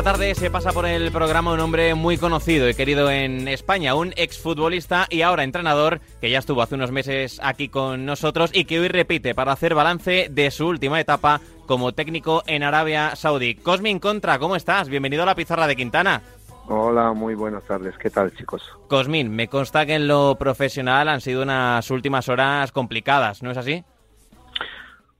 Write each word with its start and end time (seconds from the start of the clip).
esta 0.00 0.12
tarde 0.12 0.34
se 0.34 0.50
pasa 0.50 0.72
por 0.72 0.86
el 0.86 1.12
programa 1.12 1.52
un 1.52 1.60
hombre 1.60 1.94
muy 1.94 2.16
conocido 2.16 2.70
y 2.70 2.74
querido 2.74 3.10
en 3.10 3.46
España, 3.48 3.94
un 3.94 4.14
exfutbolista 4.16 5.06
y 5.10 5.20
ahora 5.20 5.44
entrenador 5.44 6.00
que 6.22 6.30
ya 6.30 6.38
estuvo 6.38 6.62
hace 6.62 6.76
unos 6.76 6.90
meses 6.90 7.38
aquí 7.42 7.68
con 7.68 8.06
nosotros 8.06 8.50
y 8.54 8.64
que 8.64 8.80
hoy 8.80 8.88
repite 8.88 9.34
para 9.34 9.52
hacer 9.52 9.74
balance 9.74 10.28
de 10.30 10.50
su 10.50 10.68
última 10.68 11.00
etapa 11.00 11.42
como 11.66 11.92
técnico 11.92 12.42
en 12.46 12.62
Arabia 12.62 13.14
Saudí. 13.14 13.56
Cosmin 13.56 13.98
Contra, 13.98 14.38
¿cómo 14.38 14.56
estás? 14.56 14.88
Bienvenido 14.88 15.24
a 15.24 15.26
la 15.26 15.34
pizarra 15.34 15.66
de 15.66 15.76
Quintana. 15.76 16.22
Hola, 16.68 17.12
muy 17.12 17.34
buenas 17.34 17.64
tardes. 17.64 17.94
¿Qué 17.98 18.08
tal, 18.08 18.34
chicos? 18.34 18.62
Cosmin, 18.88 19.30
me 19.30 19.48
consta 19.48 19.84
que 19.84 19.96
en 19.96 20.08
lo 20.08 20.36
profesional 20.36 21.10
han 21.10 21.20
sido 21.20 21.42
unas 21.42 21.90
últimas 21.90 22.26
horas 22.30 22.72
complicadas, 22.72 23.42
¿no 23.42 23.50
es 23.50 23.58
así? 23.58 23.84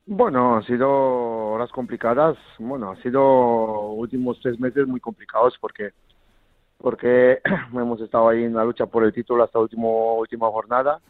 Bueno, 0.07 0.57
han 0.57 0.65
sido 0.65 0.91
horas 0.91 1.71
complicadas. 1.71 2.37
Bueno, 2.59 2.91
han 2.91 3.03
sido 3.03 3.91
últimos 3.91 4.41
tres 4.41 4.59
meses 4.59 4.87
muy 4.87 5.01
complicados 5.01 5.57
porque 5.61 5.93
porque 6.79 7.41
hemos 7.73 8.01
estado 8.01 8.29
ahí 8.29 8.45
en 8.45 8.55
la 8.55 8.65
lucha 8.65 8.87
por 8.87 9.05
el 9.05 9.13
título 9.13 9.45
hasta 9.45 9.59
último 9.59 10.17
última 10.19 10.49
jornada. 10.49 11.01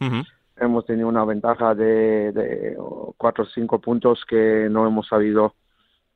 Hemos 0.57 0.85
tenido 0.85 1.07
una 1.07 1.25
ventaja 1.25 1.73
de, 1.73 2.31
de 2.33 2.77
cuatro 3.17 3.45
o 3.45 3.47
cinco 3.47 3.79
puntos 3.79 4.23
que 4.25 4.67
no 4.69 4.85
hemos 4.85 5.07
sabido 5.07 5.55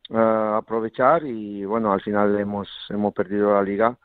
eh, 0.10 0.52
aprovechar 0.56 1.24
y 1.26 1.66
bueno, 1.66 1.92
al 1.92 2.02
final 2.02 2.38
hemos 2.38 2.68
hemos 2.90 3.14
perdido 3.14 3.54
la 3.54 3.64
liga 3.64 3.98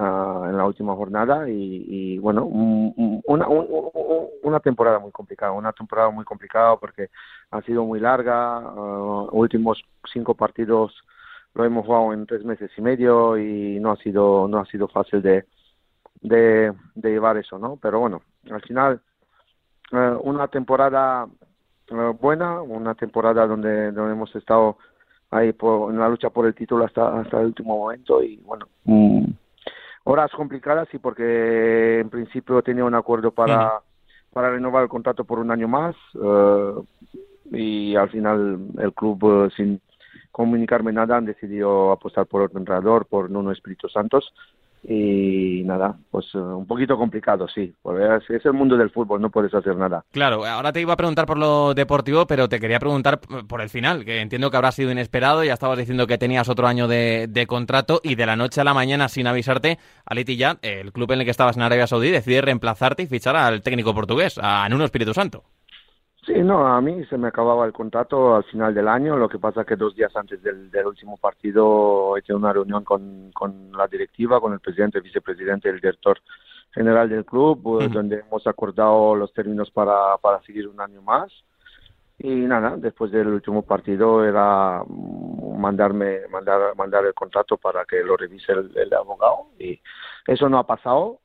Ah, 0.00 0.46
en 0.48 0.56
la 0.56 0.64
última 0.64 0.94
jornada 0.94 1.48
y, 1.48 2.18
bueno, 2.18 2.44
una, 2.44 3.48
una 3.48 4.60
temporada 4.60 5.00
muy 5.00 5.10
complicada, 5.10 5.50
una 5.50 5.72
temporada 5.72 6.08
muy 6.10 6.24
complicada 6.24 6.76
porque 6.76 7.08
ha 7.50 7.60
sido 7.62 7.84
muy 7.84 7.98
larga, 7.98 8.60
uh, 8.60 9.28
últimos 9.32 9.82
cinco 10.12 10.34
partidos 10.34 10.94
lo 11.54 11.64
hemos 11.64 11.84
jugado 11.84 12.12
en 12.12 12.26
tres 12.26 12.44
meses 12.44 12.70
y 12.76 12.80
medio 12.80 13.36
y 13.38 13.80
no 13.80 13.90
ha 13.90 13.96
sido 13.96 14.46
no 14.46 14.60
ha 14.60 14.66
sido 14.66 14.86
fácil 14.86 15.20
de, 15.20 15.44
de, 16.20 16.74
llevar 17.02 17.36
eso, 17.36 17.58
¿no? 17.58 17.76
Pero 17.82 17.98
bueno, 17.98 18.22
al 18.52 18.62
final 18.62 19.00
uh, 19.90 20.20
una 20.22 20.46
temporada 20.46 21.26
uh, 21.90 22.12
buena, 22.20 22.62
una 22.62 22.94
temporada 22.94 23.48
donde, 23.48 23.90
donde 23.90 24.12
hemos 24.12 24.32
estado 24.36 24.78
ahí 25.30 25.52
por, 25.52 25.90
en 25.92 25.98
la 25.98 26.08
lucha 26.08 26.30
por 26.30 26.46
el 26.46 26.54
título 26.54 26.84
hasta 26.84 27.18
hasta 27.18 27.40
el 27.40 27.46
último 27.46 27.78
momento 27.78 28.22
y 28.22 28.36
bueno, 28.44 28.68
mm, 28.84 29.24
horas 30.08 30.30
complicadas 30.32 30.88
y 30.94 30.98
porque 30.98 32.00
en 32.00 32.08
principio 32.08 32.62
tenía 32.62 32.84
un 32.84 32.94
acuerdo 32.94 33.30
para, 33.30 33.82
para 34.32 34.50
renovar 34.50 34.82
el 34.82 34.88
contrato 34.88 35.24
por 35.24 35.38
un 35.38 35.50
año 35.50 35.68
más 35.68 35.94
eh, 36.14 36.74
y 37.52 37.94
al 37.94 38.08
final 38.08 38.58
el 38.78 38.94
club 38.94 39.46
eh, 39.46 39.50
sin 39.54 39.82
comunicarme 40.32 40.94
nada 40.94 41.18
han 41.18 41.26
decidido 41.26 41.92
apostar 41.92 42.24
por 42.24 42.40
otro 42.40 42.58
entrenador, 42.58 43.04
por 43.04 43.28
Nuno 43.28 43.52
Espíritu 43.52 43.86
Santos 43.90 44.32
y 44.82 45.62
nada, 45.64 45.98
pues 46.10 46.26
eh, 46.34 46.38
un 46.38 46.66
poquito 46.66 46.96
complicado, 46.96 47.46
sí, 47.48 47.74
porque 47.82 48.04
es, 48.28 48.44
el 48.44 48.52
mundo 48.52 48.76
del 48.76 48.90
fútbol, 48.90 49.20
no 49.20 49.30
puedes 49.30 49.52
hacer 49.54 49.76
nada. 49.76 50.04
Claro, 50.10 50.44
ahora 50.44 50.72
te 50.72 50.80
iba 50.80 50.92
a 50.92 50.96
preguntar 50.96 51.26
por 51.26 51.38
lo 51.38 51.74
deportivo, 51.74 52.26
pero 52.26 52.48
te 52.48 52.60
quería 52.60 52.78
preguntar 52.78 53.20
por 53.20 53.60
el 53.60 53.68
final, 53.68 54.04
que 54.04 54.20
entiendo 54.20 54.50
que 54.50 54.56
habrá 54.56 54.72
sido 54.72 54.90
inesperado, 54.90 55.44
ya 55.44 55.54
estabas 55.54 55.78
diciendo 55.78 56.06
que 56.06 56.18
tenías 56.18 56.48
otro 56.48 56.66
año 56.66 56.88
de, 56.88 57.46
contrato 57.48 58.00
y 58.02 58.14
de 58.14 58.26
la 58.26 58.36
noche 58.36 58.60
a 58.60 58.64
la 58.64 58.74
mañana, 58.74 59.08
sin 59.08 59.26
avisarte, 59.26 59.78
Aliti 60.04 60.36
ya, 60.36 60.58
el 60.62 60.92
club 60.92 61.12
en 61.12 61.20
el 61.20 61.24
que 61.24 61.30
estabas 61.30 61.56
en 61.56 61.62
Arabia 61.62 61.86
Saudí, 61.86 62.10
decide 62.10 62.40
reemplazarte 62.40 63.02
y 63.02 63.06
fichar 63.06 63.36
al 63.36 63.62
técnico 63.62 63.94
portugués, 63.94 64.38
a 64.42 64.68
Nuno 64.68 64.84
Espíritu 64.84 65.14
Santo. 65.14 65.44
Sí, 66.28 66.34
no, 66.42 66.66
a 66.66 66.78
mí 66.82 67.06
se 67.06 67.16
me 67.16 67.28
acababa 67.28 67.64
el 67.64 67.72
contrato 67.72 68.36
al 68.36 68.44
final 68.44 68.74
del 68.74 68.86
año, 68.86 69.16
lo 69.16 69.30
que 69.30 69.38
pasa 69.38 69.64
que 69.64 69.76
dos 69.76 69.96
días 69.96 70.14
antes 70.14 70.42
del, 70.42 70.68
último 70.84 71.16
partido 71.16 72.18
he 72.18 72.20
tenido 72.20 72.36
una 72.36 72.52
reunión 72.52 72.84
con, 72.84 73.30
con, 73.32 73.72
la 73.72 73.86
directiva, 73.86 74.38
con 74.38 74.52
el 74.52 74.60
presidente, 74.60 74.98
el 74.98 75.04
vicepresidente 75.04 75.70
el 75.70 75.76
director 75.76 76.18
general 76.70 77.08
del 77.08 77.24
club, 77.24 77.80
eh, 77.80 77.88
donde 77.88 78.18
hemos 78.18 78.46
acordado 78.46 79.16
los 79.16 79.32
términos 79.32 79.70
para, 79.70 80.18
para 80.18 80.42
seguir 80.42 80.68
un 80.68 80.78
año 80.82 81.00
más. 81.00 81.32
Y 82.18 82.28
nada, 82.28 82.76
después 82.76 83.10
del 83.10 83.28
último 83.28 83.62
partido 83.62 84.22
era 84.22 84.82
mandarme, 85.56 86.28
mandar, 86.30 86.76
mandar 86.76 87.06
el 87.06 87.14
contrato 87.14 87.56
para 87.56 87.86
que 87.86 88.02
lo 88.02 88.18
revise 88.18 88.52
el, 88.52 88.70
el 88.76 88.92
abogado. 88.92 89.46
Y 89.58 89.80
eso 90.26 90.50
no 90.50 90.58
ha 90.58 90.66
pasado, 90.66 91.20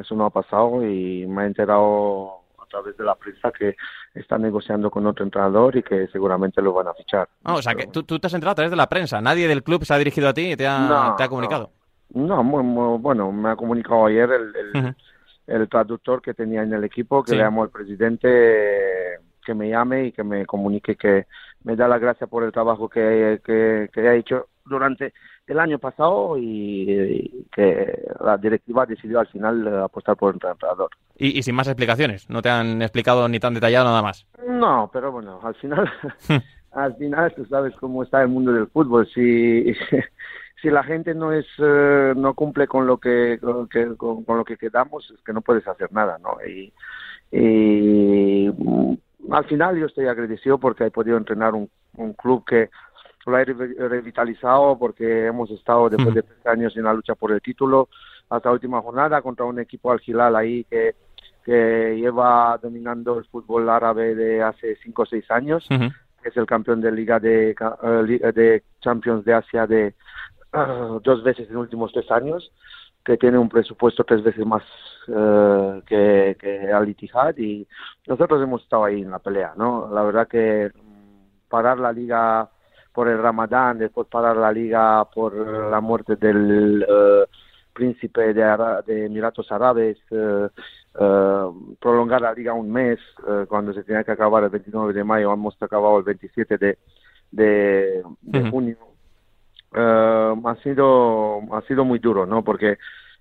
eso 0.00 0.16
no 0.16 0.26
ha 0.26 0.30
pasado 0.30 0.84
y 0.84 1.28
me 1.28 1.44
he 1.44 1.46
enterado 1.46 2.37
través 2.68 2.96
de 2.96 3.04
la 3.04 3.14
prensa 3.14 3.50
que 3.50 3.76
está 4.14 4.38
negociando 4.38 4.90
con 4.90 5.06
otro 5.06 5.24
entrenador 5.24 5.76
y 5.76 5.82
que 5.82 6.08
seguramente 6.08 6.62
lo 6.62 6.72
van 6.72 6.88
a 6.88 6.94
fichar. 6.94 7.28
Ah, 7.44 7.54
o 7.54 7.62
sea, 7.62 7.74
que 7.74 7.86
tú, 7.86 8.02
te 8.02 8.26
has 8.26 8.34
enterado 8.34 8.52
a 8.52 8.56
través 8.56 8.70
de 8.70 8.76
la 8.76 8.88
prensa. 8.88 9.20
Nadie 9.20 9.48
del 9.48 9.62
club 9.62 9.84
se 9.84 9.94
ha 9.94 9.98
dirigido 9.98 10.28
a 10.28 10.34
ti 10.34 10.52
y 10.52 10.56
te 10.56 10.66
ha, 10.66 11.14
te 11.16 11.24
ha 11.24 11.28
comunicado. 11.28 11.70
No, 12.14 12.42
bueno, 12.42 13.32
me 13.32 13.50
ha 13.50 13.56
comunicado 13.56 14.06
ayer 14.06 14.30
el, 14.30 14.94
el, 15.46 15.68
traductor 15.68 16.22
que 16.22 16.32
tenía 16.32 16.62
en 16.62 16.72
el 16.72 16.84
equipo, 16.84 17.22
que 17.22 17.32
le 17.32 17.42
llamó 17.42 17.64
al 17.64 17.70
presidente 17.70 19.18
que 19.48 19.54
me 19.54 19.70
llame 19.70 20.08
y 20.08 20.12
que 20.12 20.22
me 20.22 20.44
comunique 20.44 20.94
que 20.94 21.26
me 21.64 21.74
da 21.74 21.88
la 21.88 21.98
gracia 21.98 22.26
por 22.26 22.44
el 22.44 22.52
trabajo 22.52 22.86
que, 22.86 23.40
que, 23.42 23.88
que 23.90 24.00
ha 24.06 24.14
hecho 24.14 24.48
durante 24.66 25.14
el 25.46 25.58
año 25.58 25.78
pasado 25.78 26.36
y, 26.36 27.46
que 27.50 27.98
la 28.22 28.36
directiva 28.36 28.84
decidió 28.84 29.20
al 29.20 29.26
final 29.28 29.66
eh, 29.66 29.80
apostar 29.84 30.16
por 30.16 30.30
el 30.30 30.34
entrenador. 30.34 30.90
Y, 31.16 31.42
sin 31.42 31.54
más 31.54 31.66
explicaciones, 31.66 32.28
no 32.28 32.42
te 32.42 32.50
han 32.50 32.82
explicado 32.82 33.26
ni 33.26 33.40
tan 33.40 33.54
detallado 33.54 33.86
nada 33.86 34.02
más. 34.02 34.26
No, 34.46 34.90
pero 34.92 35.12
bueno, 35.12 35.40
al 35.42 35.54
final, 35.54 35.90
al 36.72 36.94
final 36.96 37.34
tú 37.34 37.46
sabes 37.46 37.74
cómo 37.80 38.02
está 38.02 38.20
el 38.20 38.28
mundo 38.28 38.52
del 38.52 38.66
fútbol. 38.66 39.08
Si 39.14 39.72
si 40.60 40.68
la 40.68 40.84
gente 40.84 41.14
no 41.14 41.32
es 41.32 41.46
eh, 41.56 42.12
no 42.14 42.34
cumple 42.34 42.66
con 42.66 42.86
lo 42.86 42.98
que, 42.98 43.38
con, 43.40 44.24
lo 44.28 44.44
que 44.44 44.58
quedamos, 44.58 45.10
es 45.10 45.22
que 45.22 45.32
no 45.32 45.40
puedes 45.40 45.66
hacer 45.66 45.90
nada, 45.90 46.18
¿no? 46.18 46.36
Y, 46.46 46.70
y 47.32 48.50
al 49.30 49.44
final 49.44 49.76
yo 49.78 49.86
estoy 49.86 50.06
agradecido 50.06 50.58
porque 50.58 50.86
he 50.86 50.90
podido 50.90 51.16
entrenar 51.16 51.54
un, 51.54 51.70
un 51.96 52.12
club 52.14 52.44
que 52.44 52.70
lo 53.26 53.38
he 53.38 53.44
revitalizado 53.44 54.78
porque 54.78 55.26
hemos 55.26 55.50
estado 55.50 55.90
después 55.90 56.14
de 56.14 56.22
tres 56.22 56.46
años 56.46 56.76
en 56.76 56.84
la 56.84 56.94
lucha 56.94 57.14
por 57.14 57.32
el 57.32 57.42
título 57.42 57.88
hasta 58.30 58.48
la 58.48 58.54
última 58.54 58.80
jornada 58.80 59.22
contra 59.22 59.44
un 59.44 59.58
equipo 59.58 59.90
al 59.90 60.00
Hilal 60.04 60.36
ahí 60.36 60.64
que, 60.64 60.94
que 61.44 61.96
lleva 61.96 62.58
dominando 62.62 63.18
el 63.18 63.24
fútbol 63.24 63.68
árabe 63.68 64.14
de 64.14 64.42
hace 64.42 64.76
cinco 64.82 65.02
o 65.02 65.06
seis 65.06 65.30
años, 65.30 65.66
que 65.68 66.28
es 66.28 66.36
el 66.36 66.46
campeón 66.46 66.80
de 66.80 66.92
Liga 66.92 67.18
de, 67.20 67.50
eh, 67.50 68.32
de 68.32 68.62
Champions 68.80 69.24
de 69.24 69.34
Asia 69.34 69.66
de 69.66 69.94
ah, 70.52 70.98
dos 71.02 71.22
veces 71.22 71.48
en 71.48 71.54
los 71.54 71.62
últimos 71.62 71.92
tres 71.92 72.10
años, 72.10 72.52
que 73.04 73.16
tiene 73.16 73.38
un 73.38 73.48
presupuesto 73.48 74.04
tres 74.04 74.22
veces 74.22 74.44
más 74.44 74.62
uh, 75.08 75.80
que, 75.86 76.36
que 76.38 76.72
Al 76.72 76.88
Ittihad 76.88 77.36
y 77.38 77.66
nosotros 78.06 78.42
hemos 78.42 78.62
estado 78.62 78.84
ahí 78.84 79.02
en 79.02 79.10
la 79.10 79.18
pelea, 79.18 79.54
¿no? 79.56 79.88
La 79.92 80.02
verdad 80.02 80.28
que 80.28 80.70
mm, 80.74 81.48
parar 81.48 81.78
la 81.78 81.92
liga 81.92 82.50
por 82.98 83.06
el 83.06 83.22
Ramadán, 83.22 83.78
después 83.78 84.08
parar 84.08 84.36
la 84.36 84.50
liga 84.50 85.04
por 85.04 85.32
la 85.70 85.80
muerte 85.80 86.16
del 86.16 86.82
eh, 86.82 87.26
príncipe 87.72 88.34
de, 88.34 88.82
de, 88.86 89.06
Emiratos 89.06 89.52
Árabes, 89.52 89.96
eh, 90.10 90.48
eh, 90.98 91.46
prolongar 91.78 92.20
la 92.22 92.32
liga 92.32 92.54
un 92.54 92.72
mes 92.72 92.98
cuando 93.46 93.72
se 93.72 93.84
tenía 93.84 94.02
que 94.02 94.10
acabar 94.10 94.42
el 94.42 94.50
29 94.50 94.92
de 94.92 95.04
mayo, 95.04 95.32
hemos 95.32 95.56
acabado 95.62 95.98
el 95.98 96.02
27 96.02 96.58
de, 96.58 96.78
de, 97.30 98.02
junio. 98.50 98.78
Ha 99.72 100.56
sido 100.62 101.40
ha 101.54 101.60
sido 101.62 101.84
muy 101.84 101.98
duro, 101.98 102.26
¿no? 102.26 102.42
Porque 102.42 102.78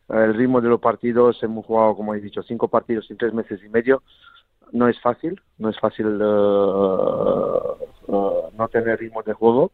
el 0.09 0.33
ritmo 0.33 0.61
de 0.61 0.69
los 0.69 0.79
partidos 0.79 1.41
hemos 1.43 1.65
jugado, 1.65 1.95
como 1.95 2.13
he 2.15 2.21
dicho, 2.21 2.41
cinco 2.43 2.67
partidos 2.67 3.09
en 3.11 3.17
tres 3.17 3.33
meses 3.33 3.59
y 3.63 3.69
medio. 3.69 4.03
No 4.71 4.87
es 4.89 4.99
fácil, 4.99 5.41
no 5.57 5.69
es 5.69 5.79
fácil 5.79 6.07
uh, 6.21 7.75
uh, 8.07 8.51
no 8.57 8.67
tener 8.69 8.99
ritmo 8.99 9.23
de 9.23 9.33
juego. 9.33 9.71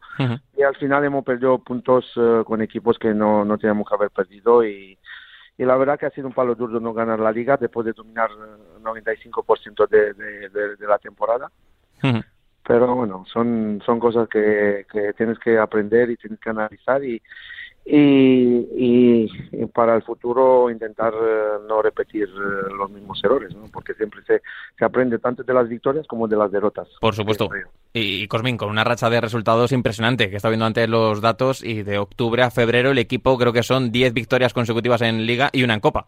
Y 0.56 0.62
al 0.62 0.76
final 0.76 1.04
hemos 1.04 1.24
perdido 1.24 1.58
puntos 1.58 2.16
uh, 2.16 2.44
con 2.44 2.62
equipos 2.62 2.98
que 2.98 3.12
no, 3.12 3.44
no 3.44 3.58
teníamos 3.58 3.88
que 3.88 3.94
haber 3.94 4.10
perdido. 4.10 4.64
Y, 4.64 4.96
y 5.58 5.64
la 5.64 5.76
verdad 5.76 5.98
que 5.98 6.06
ha 6.06 6.10
sido 6.10 6.28
un 6.28 6.32
palo 6.32 6.54
duro 6.54 6.78
no 6.78 6.92
ganar 6.92 7.18
la 7.18 7.32
liga 7.32 7.56
después 7.56 7.86
de 7.86 7.92
dominar 7.92 8.30
el 8.30 8.82
95% 8.84 9.88
de, 9.88 10.14
de, 10.14 10.48
de, 10.48 10.76
de, 10.76 10.86
la 10.86 10.98
temporada. 10.98 11.50
Pero 12.66 12.94
bueno, 12.94 13.24
son, 13.32 13.82
son 13.84 14.00
cosas 14.00 14.28
que, 14.28 14.86
que 14.90 15.12
tienes 15.12 15.38
que 15.38 15.58
aprender 15.58 16.10
y 16.10 16.16
tienes 16.16 16.40
que 16.40 16.50
analizar 16.50 17.04
y, 17.04 17.20
y, 17.86 19.28
y, 19.52 19.66
para 19.66 19.96
el 19.96 20.02
futuro 20.02 20.70
intentar 20.70 21.12
eh, 21.12 21.58
no 21.68 21.82
repetir 21.82 22.24
eh, 22.24 22.72
los 22.78 22.90
mismos 22.90 23.20
errores, 23.22 23.54
¿no? 23.54 23.66
porque 23.70 23.92
siempre 23.92 24.22
se, 24.26 24.40
se, 24.78 24.84
aprende 24.84 25.18
tanto 25.18 25.42
de 25.42 25.52
las 25.52 25.68
victorias 25.68 26.06
como 26.06 26.26
de 26.26 26.36
las 26.36 26.50
derrotas. 26.50 26.88
Por 27.00 27.14
supuesto. 27.14 27.50
Y, 27.92 28.26
Cosmin, 28.28 28.56
con 28.56 28.70
una 28.70 28.84
racha 28.84 29.10
de 29.10 29.20
resultados 29.20 29.72
impresionante, 29.72 30.30
que 30.30 30.36
está 30.36 30.48
viendo 30.48 30.64
antes 30.64 30.88
los 30.88 31.20
datos, 31.20 31.62
y 31.62 31.82
de 31.82 31.98
octubre 31.98 32.42
a 32.42 32.50
febrero 32.50 32.92
el 32.92 32.98
equipo 32.98 33.36
creo 33.36 33.52
que 33.52 33.62
son 33.62 33.92
10 33.92 34.14
victorias 34.14 34.54
consecutivas 34.54 35.02
en 35.02 35.26
Liga 35.26 35.50
y 35.52 35.62
una 35.62 35.74
en 35.74 35.80
Copa. 35.80 36.06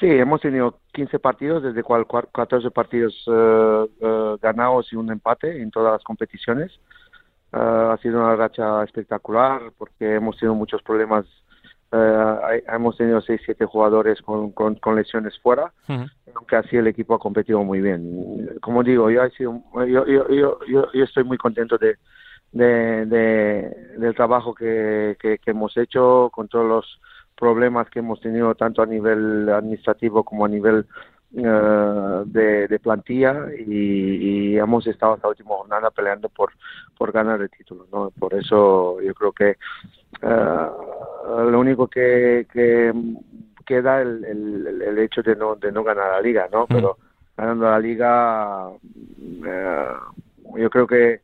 Sí, 0.00 0.06
hemos 0.06 0.40
tenido 0.40 0.78
15 0.92 1.18
partidos, 1.18 1.62
desde 1.62 1.82
cual 1.82 2.06
14 2.32 2.70
partidos 2.70 3.14
eh, 3.26 4.36
ganados 4.40 4.92
y 4.92 4.96
un 4.96 5.10
empate 5.10 5.60
en 5.60 5.70
todas 5.70 5.92
las 5.92 6.04
competiciones 6.04 6.78
ha 7.52 7.96
sido 8.02 8.20
una 8.20 8.36
racha 8.36 8.82
espectacular 8.84 9.72
porque 9.76 10.16
hemos 10.16 10.36
tenido 10.36 10.54
muchos 10.54 10.82
problemas. 10.82 11.24
Eh, 11.90 12.64
hemos 12.68 12.96
tenido 12.98 13.20
seis, 13.22 13.40
siete 13.44 13.64
jugadores 13.64 14.20
con, 14.20 14.50
con, 14.52 14.76
lesiones 14.94 15.38
fuera, 15.40 15.72
aunque 16.34 16.56
así 16.56 16.76
el 16.76 16.86
equipo 16.86 17.14
ha 17.14 17.18
competido 17.18 17.64
muy 17.64 17.80
bien. 17.80 18.58
Como 18.60 18.82
digo, 18.82 19.10
yo, 19.10 19.24
he 19.24 19.30
sido, 19.30 19.62
yo, 19.86 20.06
yo, 20.06 20.28
yo, 20.28 20.58
yo, 20.66 21.04
estoy 21.04 21.24
muy 21.24 21.38
contento 21.38 21.78
de, 21.78 21.96
de, 22.52 23.06
del 23.96 24.14
trabajo 24.14 24.54
que, 24.54 25.16
que, 25.18 25.38
hemos 25.46 25.74
hecho 25.78 26.28
con 26.30 26.48
todos 26.48 26.66
los 26.66 27.00
problemas 27.38 27.88
que 27.90 28.00
hemos 28.00 28.20
tenido 28.20 28.54
tanto 28.54 28.82
a 28.82 28.86
nivel 28.86 29.48
administrativo 29.48 30.24
como 30.24 30.44
a 30.44 30.48
nivel 30.48 30.86
eh, 31.36 32.22
de, 32.26 32.80
plantilla 32.82 33.46
y, 33.58 34.56
hemos 34.56 34.86
estado 34.86 35.12
hasta 35.12 35.28
la 35.28 35.30
última 35.30 35.50
jornada 35.50 35.90
peleando 35.90 36.28
por, 36.28 36.52
por 36.96 37.12
ganar 37.12 37.40
el 37.40 37.50
título. 37.50 37.86
¿no? 37.92 38.10
Por 38.18 38.34
eso 38.34 39.00
yo 39.00 39.14
creo 39.14 39.32
que 39.32 39.50
eh, 40.22 40.66
lo 41.50 41.60
único 41.60 41.86
que, 41.86 42.46
que 42.52 42.92
queda 43.64 44.00
el, 44.00 44.24
el, 44.24 44.82
el, 44.82 44.98
hecho 44.98 45.22
de 45.22 45.36
no, 45.36 45.54
de 45.54 45.70
no 45.70 45.84
ganar 45.84 46.12
la 46.12 46.20
liga, 46.22 46.48
¿no? 46.50 46.62
Mm. 46.62 46.66
Pero 46.68 46.96
ganando 47.36 47.66
la 47.66 47.78
liga, 47.78 48.70
eh, 49.46 49.88
yo 50.56 50.70
creo 50.70 50.86
que 50.86 51.20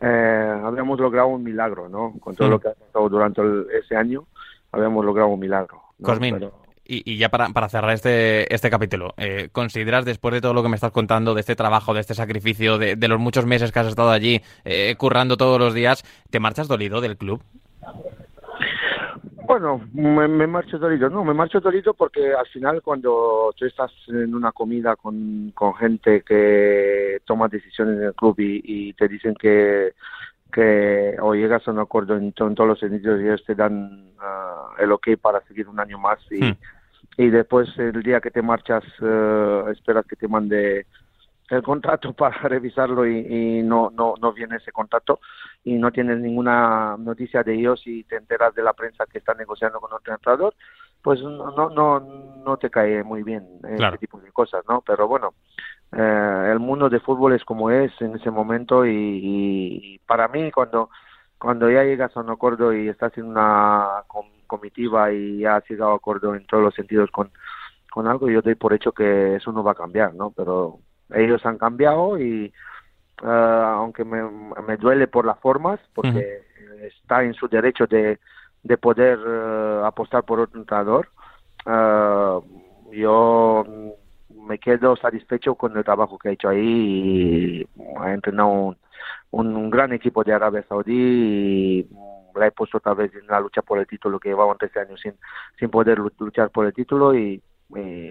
eh, 0.00 0.60
habíamos 0.64 0.98
logrado 0.98 1.28
un 1.28 1.44
milagro, 1.44 1.88
¿no? 1.88 2.14
Con 2.18 2.34
todo 2.34 2.48
lo 2.48 2.58
que 2.58 2.68
ha 2.68 2.74
pasado 2.74 3.08
durante 3.08 3.42
ese 3.78 3.94
año, 3.94 4.24
habíamos 4.72 5.04
logrado 5.04 5.28
un 5.28 5.40
milagro. 5.40 5.82
Cosmin, 6.02 6.50
y, 6.84 7.16
ya 7.16 7.28
para, 7.28 7.48
para, 7.50 7.68
cerrar 7.68 7.92
este, 7.92 8.52
este 8.52 8.68
capítulo, 8.68 9.14
eh, 9.16 9.48
¿consideras 9.52 10.04
después 10.04 10.34
de 10.34 10.40
todo 10.40 10.52
lo 10.52 10.62
que 10.62 10.68
me 10.68 10.74
estás 10.74 10.90
contando, 10.90 11.32
de 11.32 11.40
este 11.40 11.54
trabajo, 11.54 11.94
de 11.94 12.00
este 12.00 12.14
sacrificio, 12.14 12.76
de, 12.76 12.96
los 13.08 13.20
muchos 13.20 13.46
meses 13.46 13.70
que 13.70 13.78
has 13.78 13.86
estado 13.86 14.10
allí 14.10 14.42
eh, 14.64 14.94
currando 14.98 15.36
todos 15.36 15.60
los 15.60 15.74
días, 15.74 16.02
¿te 16.30 16.40
marchas 16.40 16.68
dolido 16.68 17.00
del 17.00 17.16
club? 17.16 17.40
Bueno, 19.52 19.82
me, 19.92 20.46
marcho 20.46 20.78
dolido. 20.78 21.10
No, 21.10 21.24
me 21.24 21.34
marcho 21.34 21.60
dolido 21.60 21.92
porque 21.92 22.32
al 22.32 22.46
final 22.46 22.80
cuando 22.80 23.52
tú 23.56 23.66
estás 23.66 23.90
en 24.08 24.34
una 24.34 24.50
comida 24.50 24.96
con, 24.96 25.52
con 25.54 25.74
gente 25.74 26.22
que 26.22 27.18
toma 27.26 27.48
decisiones 27.48 27.98
en 27.98 28.04
el 28.04 28.14
club 28.14 28.34
y, 28.38 28.92
te 28.94 29.08
dicen 29.08 29.34
que 29.34 29.92
que 30.52 31.16
o 31.20 31.34
llegas 31.34 31.66
a 31.66 31.72
un 31.72 31.80
acuerdo 31.80 32.16
en, 32.16 32.32
todos 32.32 32.66
los 32.66 32.78
sentidos 32.78 33.20
y 33.20 33.24
ellos 33.24 33.42
te 33.44 33.54
dan 33.54 34.12
ah, 34.20 34.68
el 34.78 34.92
ok 34.92 35.08
para 35.20 35.40
seguir 35.42 35.68
un 35.68 35.80
año 35.80 35.98
más 35.98 36.18
y, 36.30 36.44
hmm. 36.44 36.56
y 37.16 37.30
después 37.30 37.68
el 37.78 38.02
día 38.02 38.20
que 38.20 38.30
te 38.30 38.42
marchas 38.42 38.84
uh, 39.00 39.68
esperas 39.70 40.06
que 40.06 40.16
te 40.16 40.28
mande 40.28 40.86
el 41.48 41.62
contrato 41.62 42.12
para 42.14 42.36
revisarlo 42.48 43.06
y, 43.06 43.62
no, 43.62 43.90
no, 43.90 44.14
no 44.20 44.32
viene 44.32 44.56
ese 44.56 44.72
contrato 44.72 45.20
y 45.64 45.74
no 45.74 45.90
tienes 45.90 46.18
ninguna 46.18 46.96
noticia 46.98 47.42
de 47.42 47.54
ellos 47.54 47.82
y 47.86 48.04
te 48.04 48.16
enteras 48.16 48.54
de 48.54 48.62
la 48.62 48.72
prensa 48.72 49.06
que 49.06 49.18
está 49.18 49.34
negociando 49.34 49.80
con 49.80 49.92
otro 49.92 50.12
entrenador, 50.12 50.54
pues 51.02 51.20
no, 51.22 51.70
no, 51.70 52.00
no 52.00 52.56
te 52.56 52.70
cae 52.70 53.02
muy 53.02 53.22
bien 53.22 53.46
ese 53.68 53.98
tipo 53.98 54.20
de 54.20 54.32
cosas, 54.32 54.64
¿no? 54.68 54.82
Pero 54.86 55.06
bueno, 55.06 55.34
eh, 55.92 56.48
el 56.50 56.58
mundo 56.58 56.88
de 56.88 57.00
fútbol 57.00 57.34
es 57.34 57.44
como 57.44 57.70
es 57.70 57.92
en 58.00 58.14
ese 58.16 58.30
momento 58.30 58.86
y, 58.86 60.00
para 60.06 60.28
mí 60.28 60.50
cuando 60.50 60.88
cuando 61.38 61.68
ya 61.70 61.82
llegas 61.82 62.16
a 62.16 62.20
un 62.20 62.30
acuerdo 62.30 62.72
y 62.72 62.88
estás 62.88 63.16
en 63.18 63.24
una 63.24 64.04
comitiva 64.46 65.12
y 65.12 65.40
ya 65.40 65.56
has 65.56 65.68
llegado 65.68 65.92
a 65.92 65.96
acuerdo 65.96 66.34
en 66.34 66.46
todos 66.46 66.62
los 66.62 66.74
sentidos 66.74 67.10
con, 67.10 67.30
con 67.90 68.06
algo, 68.06 68.30
yo 68.30 68.42
doy 68.42 68.54
por 68.54 68.72
hecho 68.72 68.92
que 68.92 69.34
eso 69.36 69.50
no 69.50 69.64
va 69.64 69.72
a 69.72 69.74
cambiar, 69.74 70.14
¿no? 70.14 70.30
Pero 70.30 70.78
ellos 71.10 71.44
han 71.44 71.58
cambiado 71.58 72.16
y 72.16 72.52
uh, 73.22 73.26
aunque 73.26 74.04
me, 74.04 74.22
me, 74.66 74.76
duele 74.76 75.08
por 75.08 75.26
las 75.26 75.38
formas, 75.40 75.80
porque 75.94 76.42
está 76.82 77.24
en 77.24 77.34
su 77.34 77.48
derecho 77.48 77.86
de, 77.88 78.20
de 78.62 78.78
poder 78.78 79.18
uh, 79.18 79.84
apostar 79.84 80.22
por 80.22 80.38
otro 80.38 80.60
entrenador, 80.60 81.08
uh, 81.66 82.40
yo 82.92 83.64
me 84.42 84.58
quedo 84.58 84.96
satisfecho 84.96 85.54
con 85.54 85.76
el 85.76 85.84
trabajo 85.84 86.18
que 86.18 86.30
ha 86.30 86.32
hecho 86.32 86.48
ahí 86.48 87.66
y 87.76 87.82
ha 87.98 88.12
entrenado 88.12 88.48
un, 88.48 88.76
un, 89.30 89.70
gran 89.70 89.92
equipo 89.92 90.24
de 90.24 90.32
Arabia 90.32 90.64
Saudí 90.68 90.92
y 90.94 91.88
la 92.34 92.46
he 92.46 92.50
puesto 92.52 92.78
otra 92.78 92.94
vez 92.94 93.12
en 93.14 93.26
la 93.26 93.40
lucha 93.40 93.62
por 93.62 93.78
el 93.78 93.86
título 93.86 94.18
que 94.18 94.30
llevaban 94.30 94.58
13 94.58 94.80
años 94.80 95.00
sin, 95.00 95.14
sin 95.58 95.70
poder 95.70 95.98
luchar 95.98 96.50
por 96.50 96.66
el 96.66 96.72
título 96.72 97.14
y 97.14 97.42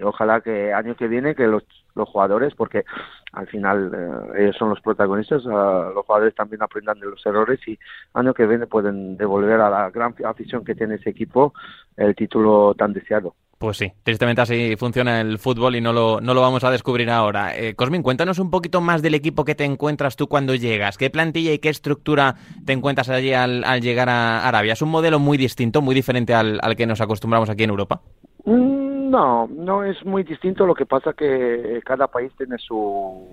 ojalá 0.02 0.40
que 0.40 0.72
año 0.72 0.96
que 0.96 1.08
viene 1.08 1.34
que 1.34 1.46
los, 1.46 1.62
los 1.94 2.08
jugadores, 2.08 2.54
porque 2.54 2.84
al 3.32 3.46
final 3.46 3.92
eh, 3.94 4.42
ellos 4.42 4.56
son 4.56 4.70
los 4.70 4.80
protagonistas, 4.80 5.42
ah, 5.46 5.90
los 5.94 6.04
jugadores 6.04 6.34
también 6.34 6.62
aprendan 6.62 6.98
de 6.98 7.06
los 7.06 7.24
errores 7.24 7.60
y 7.66 7.78
año 8.14 8.34
que 8.34 8.46
viene 8.46 8.66
pueden 8.66 9.16
devolver 9.16 9.60
a 9.60 9.70
la 9.70 9.90
gran 9.90 10.14
afición 10.24 10.64
que 10.64 10.74
tiene 10.74 10.96
ese 10.96 11.10
equipo 11.10 11.54
el 11.96 12.14
título 12.14 12.74
tan 12.74 12.92
deseado. 12.92 13.34
Pues 13.62 13.76
sí, 13.76 13.92
tristemente 14.02 14.42
así 14.42 14.74
funciona 14.76 15.20
el 15.20 15.38
fútbol 15.38 15.76
y 15.76 15.80
no 15.80 15.92
lo, 15.92 16.20
no 16.20 16.34
lo 16.34 16.40
vamos 16.40 16.64
a 16.64 16.70
descubrir 16.72 17.08
ahora. 17.08 17.56
Eh, 17.56 17.76
Cosmin, 17.76 18.02
cuéntanos 18.02 18.40
un 18.40 18.50
poquito 18.50 18.80
más 18.80 19.02
del 19.02 19.14
equipo 19.14 19.44
que 19.44 19.54
te 19.54 19.64
encuentras 19.64 20.16
tú 20.16 20.26
cuando 20.26 20.56
llegas. 20.56 20.98
¿Qué 20.98 21.10
plantilla 21.10 21.52
y 21.52 21.60
qué 21.60 21.68
estructura 21.68 22.34
te 22.66 22.72
encuentras 22.72 23.08
allí 23.08 23.32
al, 23.34 23.62
al 23.62 23.80
llegar 23.80 24.08
a 24.08 24.48
Arabia? 24.48 24.72
¿Es 24.72 24.82
un 24.82 24.90
modelo 24.90 25.20
muy 25.20 25.38
distinto, 25.38 25.80
muy 25.80 25.94
diferente 25.94 26.34
al, 26.34 26.58
al 26.60 26.74
que 26.74 26.86
nos 26.86 27.00
acostumbramos 27.00 27.50
aquí 27.50 27.62
en 27.62 27.70
Europa? 27.70 28.00
Mm, 28.46 29.10
no, 29.10 29.46
no 29.46 29.84
es 29.84 30.04
muy 30.04 30.24
distinto. 30.24 30.66
Lo 30.66 30.74
que 30.74 30.86
pasa 30.86 31.12
que 31.12 31.80
cada 31.84 32.08
país 32.08 32.32
tiene 32.36 32.58
su, 32.58 33.28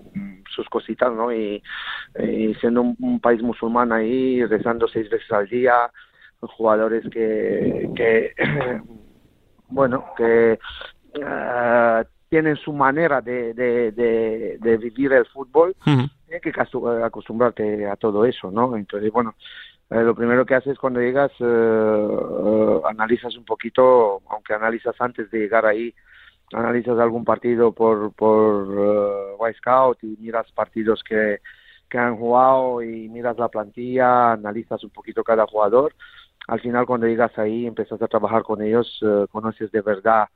sus 0.56 0.70
cositas, 0.70 1.12
¿no? 1.12 1.34
Y, 1.34 1.60
siendo 2.62 2.84
un, 2.84 3.20
país 3.20 3.42
musulmán 3.42 3.92
ahí, 3.92 4.46
rezando 4.46 4.88
seis 4.88 5.10
veces 5.10 5.31
al 5.31 5.48
día, 5.48 5.90
jugadores 6.40 7.04
que, 7.10 7.90
que 7.96 8.34
bueno, 9.69 10.06
que 10.18 10.60
uh, 11.16 12.04
tienen 12.30 12.56
su 12.57 12.74
manera 12.74 13.21
de, 13.21 13.54
de, 13.54 13.92
de, 14.60 14.77
vivir 14.77 15.13
el 15.13 15.25
fútbol, 15.25 15.76
hay 15.85 16.40
que 16.42 16.54
acostumbrarte 17.04 17.88
a 17.88 17.95
todo 17.95 18.26
eso, 18.26 18.52
¿no? 18.52 18.76
Entonces, 18.78 19.11
bueno, 19.11 19.35
eh, 19.90 20.04
lo 20.04 20.14
primero 20.14 20.45
que 20.45 20.54
haces 20.54 20.78
cuando 20.78 20.99
llegas, 20.99 21.31
eh, 21.40 21.44
eh, 21.44 22.81
analizas 22.88 23.35
un 23.35 23.45
poquito, 23.45 24.21
aunque 24.30 24.54
analizas 24.54 24.95
antes 24.99 25.31
de 25.31 25.40
llegar 25.40 25.66
ahí, 25.66 25.94
analizas 26.54 26.99
algún 26.99 27.26
partido 27.26 27.71
por, 27.71 28.14
por 28.14 29.35
White 29.40 29.57
Scout 29.57 30.04
y 30.04 30.16
miras 30.19 30.52
partidos 30.52 31.04
que, 31.04 31.40
que 31.90 31.97
han 31.97 32.18
jugado 32.18 32.83
y 32.83 33.09
miras 33.09 33.38
la 33.40 33.49
plantilla, 33.49 34.33
analizas 34.33 34.83
un 34.83 34.92
poquito 34.92 35.23
cada 35.23 35.47
jugador. 35.47 35.95
Al 36.50 36.60
final, 36.60 36.86
cuando 36.86 37.08
llegas 37.08 37.38
ahí, 37.38 37.66
empiezas 37.66 38.02
a 38.02 38.08
trabajar 38.08 38.44
con 38.44 38.62
ellos, 38.62 39.00
conoces 39.32 39.72
de 39.72 39.82
verdad 39.82 40.28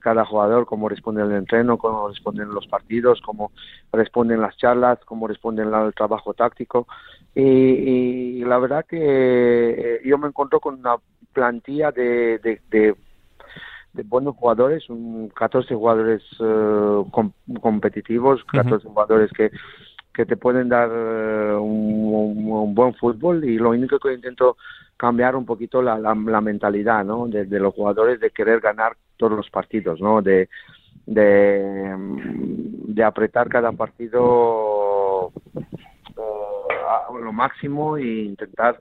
cada 0.00 0.24
jugador, 0.24 0.64
cómo 0.66 0.88
responde 0.88 1.22
el 1.22 1.32
entreno, 1.32 1.76
cómo 1.76 2.08
responden 2.08 2.48
los 2.50 2.66
partidos, 2.66 3.20
cómo 3.20 3.52
responden 3.92 4.40
las 4.40 4.56
charlas, 4.56 4.98
cómo 5.04 5.28
responden 5.28 5.74
al 5.74 5.92
trabajo 5.92 6.32
táctico. 6.32 6.86
Y, 7.34 8.42
la 8.44 8.58
verdad 8.58 8.86
que 8.86 8.96
eh, 8.98 10.00
yo 10.04 10.16
me 10.18 10.28
encuentro 10.28 10.58
con 10.58 10.78
una 10.78 10.96
plantilla 11.32 11.92
de, 11.92 12.38
de, 12.38 12.96
buenos 14.04 14.36
jugadores, 14.36 14.88
un 14.88 15.28
14 15.28 15.74
jugadores 15.74 16.22
eh, 16.40 17.04
competitivos, 17.60 18.42
14 18.44 18.88
jugadores 18.88 19.30
que, 19.32 19.50
que 20.14 20.24
te 20.26 20.36
pueden 20.36 20.68
dar 20.68 20.88
eh, 20.92 21.54
un, 21.54 22.74
buen 22.74 22.94
fútbol 22.94 23.44
y 23.44 23.56
lo 23.56 23.70
único 23.70 23.98
que 23.98 24.14
intento 24.14 24.56
cambiar 24.98 25.34
un 25.36 25.46
poquito 25.46 25.80
la, 25.80 26.14
mentalidad 26.14 27.04
¿no? 27.04 27.26
de, 27.26 27.46
los 27.58 27.74
jugadores 27.74 28.20
de 28.20 28.30
querer 28.30 28.60
ganar 28.60 28.96
todos 29.16 29.36
los 29.36 29.48
partidos, 29.48 30.00
¿no? 30.00 30.20
de, 30.20 30.48
de 31.06 33.04
apretar 33.04 33.48
cada 33.48 33.72
partido 33.72 35.32
lo 37.22 37.32
máximo 37.32 37.96
e 37.96 38.24
intentar 38.24 38.78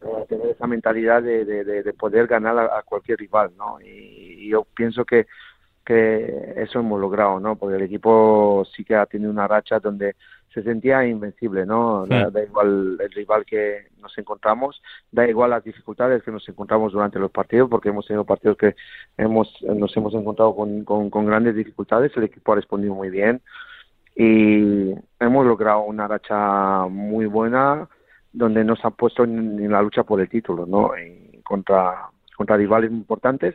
eh, 0.00 0.24
tener 0.28 0.48
esa 0.48 0.66
mentalidad 0.66 1.22
de, 1.22 1.94
poder 1.98 2.26
ganar 2.26 2.58
a, 2.58 2.82
cualquier 2.82 3.18
rival, 3.18 3.52
¿no? 3.56 3.78
Y, 3.80 4.48
yo 4.48 4.64
pienso 4.74 5.04
que, 5.04 5.26
que 5.86 6.54
eso 6.56 6.80
hemos 6.80 7.00
logrado, 7.00 7.38
¿no? 7.40 7.56
Porque 7.56 7.76
el 7.76 7.82
equipo 7.82 8.66
sí 8.74 8.84
que 8.84 8.96
ha 8.96 9.06
tenido 9.06 9.30
una 9.30 9.46
racha 9.46 9.78
donde 9.78 10.16
se 10.52 10.62
sentía 10.62 11.06
invencible, 11.06 11.64
¿no? 11.64 12.04
Da, 12.06 12.28
igual 12.42 12.98
el 13.00 13.10
rival 13.12 13.44
que 13.46 13.88
nos 14.00 14.16
encontramos, 14.18 14.82
da 15.12 15.28
igual 15.28 15.50
las 15.50 15.62
dificultades 15.62 16.22
que 16.22 16.32
nos 16.32 16.48
encontramos 16.48 16.92
durante 16.92 17.18
los 17.18 17.30
partidos, 17.30 17.70
porque 17.70 17.90
hemos 17.90 18.06
tenido 18.06 18.24
partidos 18.24 18.56
que 18.56 18.74
hemos 19.16 19.48
nos 19.62 19.96
hemos 19.96 20.12
encontrado 20.14 20.56
con, 20.56 20.84
con, 20.84 21.08
con 21.08 21.26
grandes 21.26 21.54
dificultades, 21.54 22.10
el 22.16 22.24
equipo 22.24 22.52
ha 22.52 22.56
respondido 22.56 22.94
muy 22.94 23.10
bien, 23.10 23.40
y 24.16 24.92
hemos 25.20 25.46
logrado 25.46 25.82
una 25.82 26.08
racha 26.08 26.86
muy 26.88 27.26
buena 27.26 27.86
donde 28.32 28.64
nos 28.64 28.84
ha 28.84 28.90
puesto 28.90 29.24
en, 29.24 29.70
la 29.70 29.82
lucha 29.82 30.02
por 30.02 30.20
el 30.20 30.28
título, 30.28 30.66
¿no? 30.66 30.90
contra, 31.44 32.08
contra 32.34 32.56
rivales 32.56 32.90
importantes. 32.90 33.54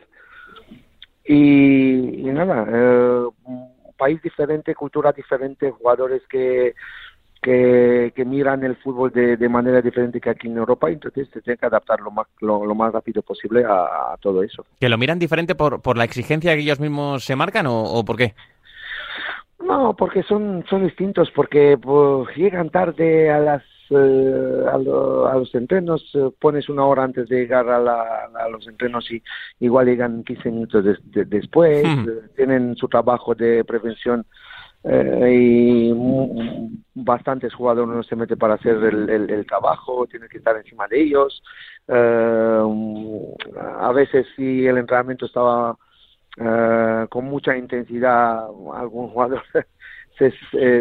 Y, 1.24 2.22
nada, 2.24 2.66
eh, 2.68 3.28
país 3.96 4.20
diferente, 4.22 4.74
cultura 4.74 5.12
diferente, 5.12 5.70
jugadores 5.70 6.22
que 6.28 6.74
que, 7.42 8.12
que 8.14 8.24
miran 8.24 8.62
el 8.62 8.76
fútbol 8.76 9.10
de, 9.10 9.36
de, 9.36 9.48
manera 9.48 9.82
diferente 9.82 10.20
que 10.20 10.30
aquí 10.30 10.46
en 10.46 10.56
Europa, 10.56 10.88
entonces 10.88 11.28
se 11.32 11.42
tiene 11.42 11.56
que 11.56 11.66
adaptar 11.66 12.00
lo 12.00 12.12
más, 12.12 12.28
lo, 12.40 12.64
lo 12.64 12.74
más 12.76 12.92
rápido 12.92 13.20
posible 13.20 13.64
a, 13.64 14.12
a, 14.12 14.16
todo 14.20 14.44
eso. 14.44 14.64
¿Que 14.78 14.88
lo 14.88 14.96
miran 14.96 15.18
diferente 15.18 15.56
por, 15.56 15.82
por 15.82 15.98
la 15.98 16.04
exigencia 16.04 16.54
que 16.54 16.60
ellos 16.60 16.78
mismos 16.78 17.24
se 17.24 17.34
marcan 17.34 17.66
o, 17.66 17.82
o 17.82 18.04
por 18.04 18.16
qué? 18.16 18.34
No, 19.58 19.96
porque 19.96 20.22
son, 20.22 20.64
son 20.70 20.84
distintos, 20.84 21.32
porque 21.34 21.76
pues, 21.82 22.28
llegan 22.36 22.70
tarde 22.70 23.30
a 23.30 23.40
las 23.40 23.62
eh, 23.94 24.64
a, 24.72 24.78
lo, 24.78 25.26
a, 25.26 25.34
los 25.36 25.54
entrenos, 25.54 26.10
eh, 26.14 26.30
pones 26.38 26.68
una 26.68 26.84
hora 26.84 27.04
antes 27.04 27.28
de 27.28 27.40
llegar 27.40 27.68
a, 27.68 27.78
la, 27.78 28.30
a, 28.34 28.48
los 28.48 28.66
entrenos 28.66 29.10
y 29.10 29.22
igual 29.60 29.86
llegan 29.86 30.24
15 30.24 30.50
minutos 30.50 30.84
de, 30.84 30.96
de, 31.04 31.24
después, 31.24 31.84
eh, 31.84 32.28
tienen 32.36 32.74
su 32.76 32.88
trabajo 32.88 33.34
de 33.34 33.64
prevención 33.64 34.24
eh, 34.84 35.34
y 35.38 35.92
bastantes 36.94 37.54
jugadores 37.54 37.94
no 37.94 38.02
se 38.02 38.16
mete 38.16 38.36
para 38.36 38.54
hacer 38.54 38.76
el, 38.76 39.08
el, 39.08 39.30
el 39.30 39.46
trabajo, 39.46 40.06
tiene 40.06 40.28
que 40.28 40.38
estar 40.38 40.56
encima 40.56 40.88
de 40.88 41.02
ellos. 41.02 41.42
A 41.88 42.62
veces 43.92 44.26
si 44.36 44.66
el 44.66 44.78
entrenamiento 44.78 45.26
estaba 45.26 45.76
con 47.08 47.24
mucha 47.26 47.56
intensidad, 47.56 48.46
algún 48.74 49.08
jugador 49.08 49.42
se, 50.18 50.32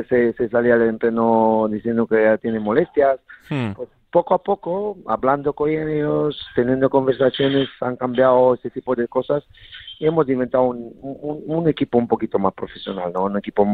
se, 0.08 0.34
se, 0.34 0.50
salía 0.50 0.78
del 0.78 0.90
entreno 0.90 1.68
diciendo 1.70 2.08
que 2.08 2.38
tiene 2.42 2.60
molestias. 2.60 3.20
Hmm. 3.50 3.72
Pues 3.74 3.90
poco 4.12 4.34
a 4.34 4.44
poco, 4.44 4.98
hablando 5.08 5.54
con 5.54 5.70
ellos, 5.70 6.38
teniendo 6.54 6.90
conversaciones, 6.90 7.70
han 7.80 7.96
cambiado 7.96 8.56
ese 8.56 8.70
tipo 8.70 8.94
de 8.94 9.08
cosas 9.08 9.44
y 10.00 10.06
hemos 10.06 10.28
inventado 10.28 10.66
un, 10.66 10.94
un, 11.02 11.44
un 11.46 11.70
equipo 11.70 11.98
un 11.98 12.08
poquito 12.08 12.38
más 12.38 12.54
profesional, 12.54 13.12
¿no? 13.14 13.24
Un 13.24 13.38
equipo 13.38 13.66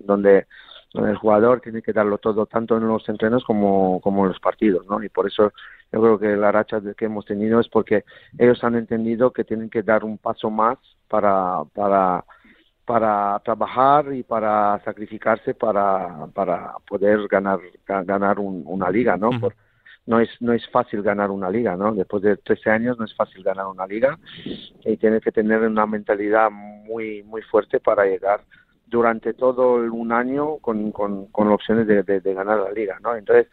donde, 0.00 0.46
donde 0.92 1.10
el 1.10 1.16
jugador 1.16 1.60
tiene 1.60 1.82
que 1.82 1.92
darlo 1.92 2.18
todo, 2.18 2.46
tanto 2.46 2.76
en 2.76 2.86
los 2.86 3.08
entrenos 3.08 3.44
como, 3.44 4.00
como 4.00 4.22
en 4.22 4.28
los 4.28 4.40
partidos, 4.40 4.86
¿no? 4.86 5.02
Y 5.02 5.08
por 5.08 5.26
eso 5.26 5.52
yo 5.92 6.00
creo 6.00 6.18
que 6.18 6.36
la 6.36 6.52
racha 6.52 6.80
que 6.96 7.06
hemos 7.06 7.24
tenido 7.24 7.58
es 7.58 7.68
porque 7.68 8.04
ellos 8.38 8.62
han 8.62 8.76
entendido 8.76 9.32
que 9.32 9.44
tienen 9.44 9.70
que 9.70 9.82
dar 9.82 10.04
un 10.04 10.18
paso 10.18 10.50
más 10.50 10.78
para, 11.08 11.64
para, 11.74 12.24
para 12.84 13.40
trabajar 13.44 14.12
y 14.12 14.22
para 14.22 14.80
sacrificarse 14.84 15.54
para, 15.54 16.26
para 16.34 16.74
poder 16.86 17.26
ganar, 17.28 17.58
ganar 17.86 18.38
un, 18.38 18.62
una 18.66 18.90
liga, 18.90 19.16
¿no? 19.16 19.30
Por, 19.40 19.54
no 20.06 20.20
es 20.20 20.28
no 20.40 20.52
es 20.52 20.68
fácil 20.68 21.02
ganar 21.02 21.30
una 21.30 21.48
liga, 21.48 21.76
¿no? 21.76 21.94
Después 21.94 22.22
de 22.22 22.36
13 22.36 22.70
años 22.70 22.98
no 22.98 23.06
es 23.06 23.14
fácil 23.14 23.42
ganar 23.42 23.66
una 23.66 23.86
liga 23.86 24.18
y 24.84 24.96
tienes 24.98 25.22
que 25.22 25.32
tener 25.32 25.62
una 25.62 25.86
mentalidad 25.86 26.50
muy 26.50 27.22
muy 27.22 27.40
fuerte 27.42 27.80
para 27.80 28.04
llegar 28.04 28.42
durante 28.86 29.32
todo 29.32 29.76
un 29.76 30.12
año 30.12 30.58
con, 30.58 30.92
con, 30.92 31.26
con 31.28 31.48
opciones 31.48 31.86
de, 31.86 32.02
de, 32.02 32.20
de 32.20 32.34
ganar 32.34 32.58
la 32.58 32.70
liga, 32.70 32.98
¿no? 33.02 33.16
Entonces 33.16 33.48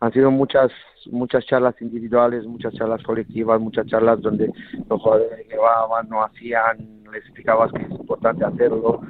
han 0.00 0.12
sido 0.12 0.30
muchas 0.32 0.72
muchas 1.10 1.44
charlas 1.46 1.74
individuales, 1.80 2.44
muchas 2.46 2.74
charlas 2.74 3.02
colectivas, 3.02 3.60
muchas 3.60 3.86
charlas 3.86 4.20
donde 4.20 4.50
los 4.88 5.00
jugadores 5.00 5.46
llevaban, 5.48 6.08
no 6.08 6.22
hacían, 6.22 7.04
les 7.12 7.22
explicabas 7.22 7.72
que 7.72 7.82
es 7.82 7.90
importante 7.90 8.44
hacerlo. 8.44 9.00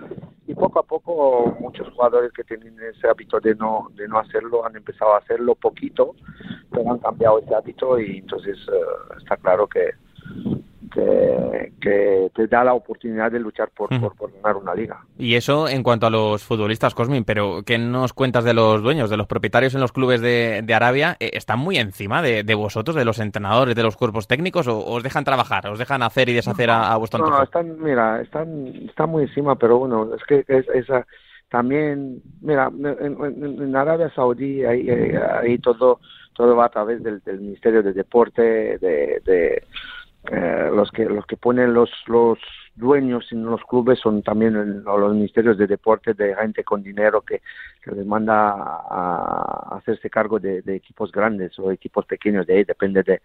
Y 0.46 0.54
poco 0.54 0.78
a 0.78 0.82
poco 0.84 1.56
muchos 1.58 1.88
jugadores 1.92 2.32
que 2.32 2.44
tienen 2.44 2.76
ese 2.80 3.08
hábito 3.08 3.40
de 3.40 3.54
no 3.56 3.88
de 3.94 4.06
no 4.06 4.18
hacerlo 4.20 4.64
han 4.64 4.76
empezado 4.76 5.14
a 5.14 5.18
hacerlo 5.18 5.56
poquito, 5.56 6.14
pero 6.70 6.92
han 6.92 6.98
cambiado 6.98 7.40
ese 7.40 7.54
hábito 7.54 7.98
y 7.98 8.18
entonces 8.18 8.56
uh, 8.68 9.18
está 9.18 9.36
claro 9.38 9.66
que 9.66 9.90
que, 10.92 11.72
que, 11.80 12.30
te 12.34 12.46
da 12.46 12.64
la 12.64 12.74
oportunidad 12.74 13.30
de 13.30 13.40
luchar 13.40 13.70
por, 13.70 13.92
mm. 13.92 14.00
por, 14.00 14.16
por, 14.16 14.32
ganar 14.32 14.56
una 14.56 14.74
liga. 14.74 15.00
Y 15.18 15.34
eso 15.34 15.68
en 15.68 15.82
cuanto 15.82 16.06
a 16.06 16.10
los 16.10 16.42
futbolistas, 16.44 16.94
Cosmin, 16.94 17.24
pero 17.24 17.62
¿qué 17.64 17.78
nos 17.78 18.12
cuentas 18.12 18.44
de 18.44 18.54
los 18.54 18.82
dueños, 18.82 19.10
de 19.10 19.16
los 19.16 19.26
propietarios 19.26 19.74
en 19.74 19.80
los 19.80 19.92
clubes 19.92 20.20
de, 20.20 20.62
de 20.64 20.74
Arabia? 20.74 21.16
Eh, 21.20 21.30
¿Están 21.34 21.58
muy 21.58 21.76
encima 21.76 22.22
de, 22.22 22.42
de, 22.42 22.54
vosotros, 22.54 22.96
de 22.96 23.04
los 23.04 23.18
entrenadores, 23.18 23.74
de 23.74 23.82
los 23.82 23.96
cuerpos 23.96 24.26
técnicos, 24.26 24.68
o 24.68 24.78
os 24.78 25.02
dejan 25.02 25.24
trabajar, 25.24 25.66
os 25.68 25.78
dejan 25.78 26.02
hacer 26.02 26.28
y 26.28 26.34
deshacer 26.34 26.70
a, 26.70 26.92
a 26.92 26.96
vuestro 26.96 27.26
No, 27.26 27.42
están, 27.42 27.80
mira, 27.82 28.20
están, 28.20 28.66
están 28.88 29.10
muy 29.10 29.24
encima, 29.24 29.56
pero 29.56 29.78
bueno, 29.78 30.14
es 30.14 30.22
que 30.24 30.44
es, 30.48 30.68
esa 30.74 31.06
también, 31.48 32.22
mira, 32.40 32.70
en, 32.72 33.16
en, 33.20 33.62
en 33.62 33.76
Arabia 33.76 34.10
Saudí 34.14 34.64
ahí, 34.64 34.88
ahí, 34.90 35.58
todo 35.58 36.00
todo 36.36 36.54
va 36.54 36.66
a 36.66 36.70
través 36.70 37.02
del, 37.02 37.20
del 37.20 37.40
Ministerio 37.40 37.82
de 37.82 37.94
Deporte, 37.94 38.42
de, 38.78 39.22
de 39.24 39.62
eh, 40.30 40.70
los 40.74 40.90
que 40.90 41.04
los 41.04 41.24
que 41.26 41.36
ponen 41.36 41.72
los 41.74 41.90
los 42.06 42.38
dueños 42.74 43.30
en 43.32 43.44
los 43.44 43.62
clubes 43.64 43.98
son 44.00 44.22
también 44.22 44.82
los 44.84 45.14
ministerios 45.14 45.56
de 45.56 45.66
deporte 45.66 46.14
de 46.14 46.34
gente 46.34 46.64
con 46.64 46.82
dinero 46.82 47.22
que, 47.22 47.40
que 47.82 47.92
les 47.92 48.04
manda 48.04 48.50
a, 48.50 49.76
hacerse 49.76 50.10
cargo 50.10 50.38
de, 50.38 50.62
equipos 50.66 51.12
grandes 51.12 51.58
o 51.58 51.70
equipos 51.70 52.06
pequeños 52.06 52.46
de 52.46 52.56
ahí 52.56 52.64
depende 52.64 53.02
de, 53.02 53.20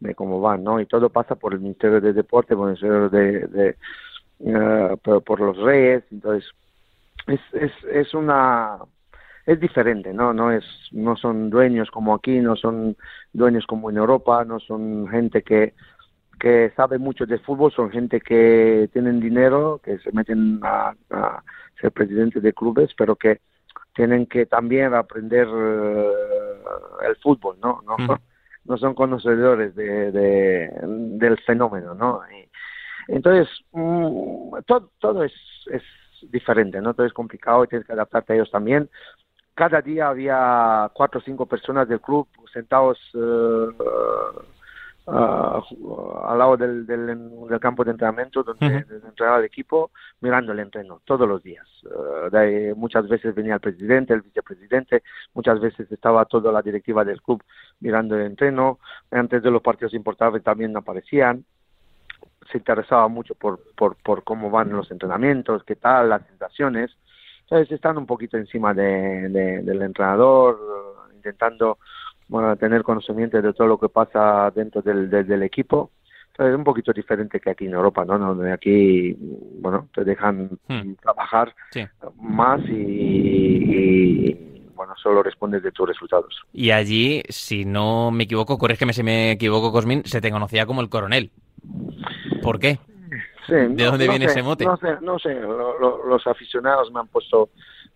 de, 0.00 0.14
cómo 0.14 0.40
van 0.40 0.62
no 0.62 0.80
y 0.80 0.86
todo 0.86 1.10
pasa 1.10 1.34
por 1.34 1.54
el 1.54 1.60
ministerio 1.60 2.00
de 2.00 2.12
deporte 2.12 2.54
por 2.54 2.68
el 2.68 2.76
ministerio 2.76 3.08
de, 3.08 3.46
de 3.48 4.96
por, 5.02 5.22
por, 5.24 5.40
los 5.40 5.56
reyes 5.56 6.04
entonces 6.10 6.48
es 7.26 7.40
es 7.52 7.72
es 7.90 8.14
una 8.14 8.78
es 9.44 9.58
diferente, 9.58 10.12
¿no? 10.12 10.32
No 10.32 10.52
es, 10.52 10.64
no 10.92 11.16
son 11.16 11.50
dueños 11.50 11.90
como 11.90 12.14
aquí, 12.14 12.38
no 12.38 12.54
son 12.54 12.96
dueños 13.32 13.66
como 13.66 13.90
en 13.90 13.96
Europa, 13.96 14.44
no 14.44 14.60
son 14.60 15.08
gente 15.08 15.42
que, 15.42 15.74
que 16.42 16.72
sabe 16.74 16.98
mucho 16.98 17.24
de 17.24 17.38
fútbol, 17.38 17.70
son 17.70 17.92
gente 17.92 18.20
que 18.20 18.90
tienen 18.92 19.20
dinero, 19.20 19.80
que 19.80 19.98
se 19.98 20.10
meten 20.10 20.58
a, 20.64 20.92
a 21.10 21.42
ser 21.80 21.92
presidentes 21.92 22.42
de 22.42 22.52
clubes, 22.52 22.90
pero 22.98 23.14
que 23.14 23.40
tienen 23.94 24.26
que 24.26 24.46
también 24.46 24.92
aprender 24.92 25.46
uh, 25.46 27.00
el 27.06 27.14
fútbol, 27.22 27.58
¿no? 27.62 27.80
No, 27.86 27.96
mm. 27.96 28.18
no 28.64 28.76
son 28.76 28.92
conocedores 28.94 29.76
de, 29.76 30.10
de, 30.10 30.70
del 30.82 31.38
fenómeno, 31.42 31.94
¿no? 31.94 32.22
Y, 32.28 32.50
entonces, 33.06 33.48
mm, 33.70 34.56
todo, 34.66 34.90
todo 34.98 35.22
es, 35.22 35.32
es 35.70 35.84
diferente, 36.22 36.80
¿no? 36.80 36.92
Todo 36.92 37.06
es 37.06 37.12
complicado 37.12 37.62
y 37.62 37.68
tienes 37.68 37.86
que 37.86 37.92
adaptarte 37.92 38.32
a 38.32 38.36
ellos 38.36 38.50
también. 38.50 38.90
Cada 39.54 39.80
día 39.80 40.08
había 40.08 40.90
cuatro 40.92 41.20
o 41.20 41.22
cinco 41.22 41.46
personas 41.46 41.88
del 41.88 42.00
club 42.00 42.26
sentados 42.52 42.98
uh, 43.14 43.70
uh, 45.06 46.24
al 46.24 46.38
lado 46.38 46.56
del, 46.56 46.86
del, 46.86 47.06
del, 47.48 47.60
campo 47.60 47.84
de 47.84 47.90
entrenamiento 47.92 48.42
donde, 48.42 48.66
uh 48.66 48.70
-huh. 48.70 49.08
entrenaba 49.08 49.38
el 49.38 49.44
equipo 49.44 49.90
mirando 50.20 50.52
el 50.52 50.60
entreno 50.60 51.00
todos 51.04 51.28
los 51.28 51.42
días. 51.42 51.66
Uh, 51.84 52.30
de, 52.30 52.74
muchas 52.76 53.08
veces 53.08 53.34
venía 53.34 53.54
el 53.54 53.60
presidente, 53.60 54.14
el 54.14 54.22
vicepresidente, 54.22 55.02
muchas 55.34 55.60
veces 55.60 55.90
estaba 55.90 56.24
toda 56.24 56.52
la 56.52 56.62
directiva 56.62 57.04
del 57.04 57.20
club 57.20 57.42
mirando 57.80 58.16
el 58.16 58.26
entreno. 58.26 58.78
Antes 59.10 59.42
de 59.42 59.50
los 59.50 59.62
partidos 59.62 59.94
importantes 59.94 60.42
también 60.42 60.76
aparecían. 60.76 61.44
Se 62.50 62.58
interesaba 62.58 63.08
mucho 63.08 63.34
por, 63.34 63.60
por, 63.76 63.96
por 63.96 64.24
cómo 64.24 64.50
van 64.50 64.70
los 64.70 64.90
entrenamientos, 64.90 65.64
qué 65.64 65.76
tal, 65.76 66.08
las 66.10 66.26
sensaciones. 66.26 66.90
Entonces 67.42 67.70
están 67.72 67.98
un 67.98 68.06
poquito 68.06 68.36
encima 68.36 68.72
de, 68.74 69.28
de, 69.28 69.62
del 69.62 69.82
entrenador, 69.82 70.58
intentando 71.14 71.78
bueno, 72.32 72.56
tener 72.56 72.82
conocimiento 72.82 73.42
de 73.42 73.52
todo 73.52 73.66
lo 73.66 73.78
que 73.78 73.90
pasa 73.90 74.50
dentro 74.54 74.80
del, 74.80 75.10
del, 75.10 75.26
del 75.26 75.42
equipo. 75.42 75.90
Entonces, 76.28 76.54
es 76.54 76.56
un 76.56 76.64
poquito 76.64 76.90
diferente 76.90 77.38
que 77.38 77.50
aquí 77.50 77.66
en 77.66 77.74
Europa, 77.74 78.06
¿no? 78.06 78.18
Donde 78.18 78.50
aquí, 78.50 79.14
bueno, 79.60 79.88
te 79.94 80.02
dejan 80.02 80.48
hmm. 80.66 80.94
trabajar 81.02 81.54
sí. 81.72 81.84
más 82.22 82.58
y, 82.70 82.72
y, 84.30 84.68
bueno, 84.74 84.94
solo 84.96 85.22
respondes 85.22 85.62
de 85.62 85.72
tus 85.72 85.86
resultados. 85.86 86.42
Y 86.54 86.70
allí, 86.70 87.22
si 87.28 87.66
no 87.66 88.10
me 88.10 88.24
equivoco, 88.24 88.56
corrígeme 88.56 88.94
si 88.94 89.02
me 89.02 89.32
equivoco, 89.32 89.70
Cosmin, 89.70 90.02
se 90.06 90.22
te 90.22 90.30
conocía 90.30 90.64
como 90.64 90.80
el 90.80 90.88
coronel. 90.88 91.30
¿Por 92.42 92.58
qué? 92.58 92.78
Sí, 93.46 93.52
¿De 93.52 93.68
no, 93.68 93.90
dónde 93.90 94.06
no 94.06 94.12
viene 94.12 94.24
sé, 94.28 94.32
ese 94.32 94.42
mote? 94.42 94.64
No 94.64 94.78
sé, 94.78 94.96
no 95.02 95.18
sé. 95.18 95.34
Lo, 95.34 95.78
lo, 95.78 96.06
los 96.06 96.26
aficionados 96.26 96.90
me 96.92 97.00
han 97.00 97.08
puesto 97.08 97.50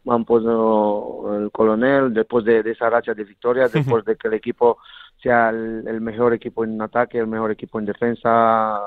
han 0.08 0.24
puesto 0.24 1.36
el 1.38 1.50
coronel 1.50 2.12
después 2.12 2.44
de, 2.44 2.62
de 2.62 2.72
esa 2.72 2.90
racha 2.90 3.14
de 3.14 3.24
victorias, 3.24 3.72
después 3.72 4.04
de 4.04 4.16
que 4.16 4.28
el 4.28 4.34
equipo 4.34 4.78
sea 5.22 5.50
el, 5.50 5.86
el, 5.86 6.00
mejor 6.00 6.34
equipo 6.34 6.64
en 6.64 6.80
ataque, 6.80 7.18
el 7.18 7.26
mejor 7.26 7.50
equipo 7.50 7.78
en 7.78 7.86
defensa, 7.86 8.80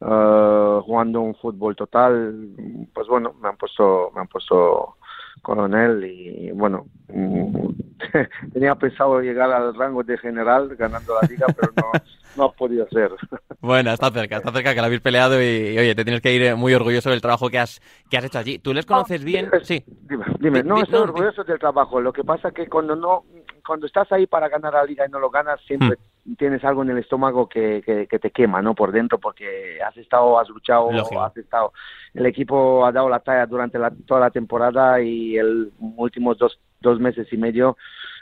uh, 0.00 0.80
jugando 0.82 1.20
un 1.20 1.34
fútbol 1.34 1.76
total, 1.76 2.48
pues 2.92 3.06
bueno, 3.08 3.34
me 3.40 3.48
han 3.48 3.56
puesto, 3.56 4.10
me 4.14 4.20
han 4.20 4.28
puesto 4.28 4.96
coronel 5.42 6.04
y 6.04 6.50
bueno, 6.52 6.86
tenía 8.52 8.74
pensado 8.76 9.20
llegar 9.20 9.50
al 9.50 9.74
rango 9.74 10.02
de 10.02 10.16
general 10.18 10.74
ganando 10.76 11.14
la 11.20 11.28
liga, 11.28 11.46
pero 11.56 11.72
no, 11.76 11.92
no 12.36 12.44
ha 12.44 12.52
podido 12.52 12.86
ser. 12.88 13.10
Bueno, 13.60 13.92
está 13.92 14.10
cerca, 14.10 14.38
está 14.38 14.52
cerca 14.52 14.74
que 14.74 14.80
la 14.80 14.86
habéis 14.86 15.00
peleado 15.00 15.42
y, 15.42 15.74
y, 15.74 15.78
oye, 15.78 15.94
te 15.94 16.04
tienes 16.04 16.22
que 16.22 16.34
ir 16.34 16.56
muy 16.56 16.74
orgulloso 16.74 17.10
del 17.10 17.20
trabajo 17.20 17.50
que 17.50 17.58
has 17.58 17.80
que 18.08 18.16
has 18.16 18.24
hecho 18.24 18.38
allí. 18.38 18.58
¿Tú 18.58 18.72
les 18.72 18.86
conoces 18.86 19.20
no, 19.20 19.26
bien? 19.26 19.46
Dime, 19.46 19.64
sí. 19.64 19.84
Dime, 20.08 20.24
dime. 20.40 20.62
no, 20.62 20.80
estoy 20.82 21.00
orgulloso 21.00 21.44
del 21.44 21.58
trabajo. 21.58 22.00
Lo 22.00 22.12
que 22.12 22.24
pasa 22.24 22.50
que 22.50 22.68
cuando 22.68 22.96
no 22.96 23.24
cuando 23.66 23.86
estás 23.86 24.10
ahí 24.12 24.26
para 24.26 24.48
ganar 24.48 24.74
la 24.74 24.84
liga 24.84 25.06
y 25.06 25.10
no 25.10 25.18
lo 25.18 25.30
ganas, 25.30 25.60
siempre 25.62 25.98
hmm. 26.24 26.34
tienes 26.34 26.64
algo 26.64 26.82
en 26.82 26.90
el 26.90 26.98
estómago 26.98 27.48
que, 27.48 27.82
que, 27.84 28.06
que, 28.06 28.18
te 28.18 28.30
quema, 28.30 28.62
¿no? 28.62 28.74
Por 28.74 28.92
dentro, 28.92 29.18
porque 29.18 29.80
has 29.82 29.96
estado, 29.96 30.38
has 30.38 30.48
luchado, 30.48 30.90
Lógico. 30.92 31.22
has 31.22 31.36
estado. 31.36 31.72
El 32.14 32.26
equipo 32.26 32.84
ha 32.84 32.92
dado 32.92 33.08
la 33.08 33.20
talla 33.20 33.46
durante 33.46 33.78
la, 33.78 33.92
toda 34.06 34.20
la 34.20 34.30
temporada 34.30 35.00
y 35.00 35.36
el 35.36 35.72
últimos 35.96 36.38
dos 36.38 36.58
dos 36.82 37.00
meses 37.00 37.32
y 37.32 37.36
medio 37.36 37.76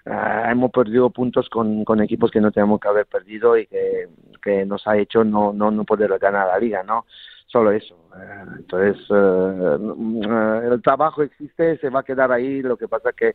eh, 0.06 0.42
hemos 0.50 0.70
perdido 0.70 1.11
puntos 1.11 1.49
con, 1.49 1.85
con 1.85 2.00
equipos 2.00 2.30
que 2.30 2.40
no 2.40 2.52
tenemos 2.52 2.80
que 2.80 2.88
haber 2.88 3.06
perdido 3.06 3.56
y 3.56 3.66
que, 3.66 4.09
que 4.42 4.64
nos 4.64 4.87
ha 4.87 4.97
hecho 4.97 5.25
no, 5.25 5.52
no, 5.52 5.70
no 5.70 5.85
poder 5.85 6.16
ganar 6.18 6.47
la 6.47 6.59
liga, 6.59 6.82
¿no? 6.82 7.06
Solo 7.47 7.73
eso. 7.73 7.97
Eh, 8.16 8.44
entonces, 8.59 9.04
eh, 9.11 10.68
el 10.73 10.80
trabajo 10.82 11.23
existe, 11.23 11.76
se 11.78 11.90
va 11.90 12.00
a 12.00 12.04
quedar 12.04 12.30
ahí, 12.30 12.62
lo 12.62 12.76
que 12.76 12.88
pasa 12.88 13.12
que 13.12 13.35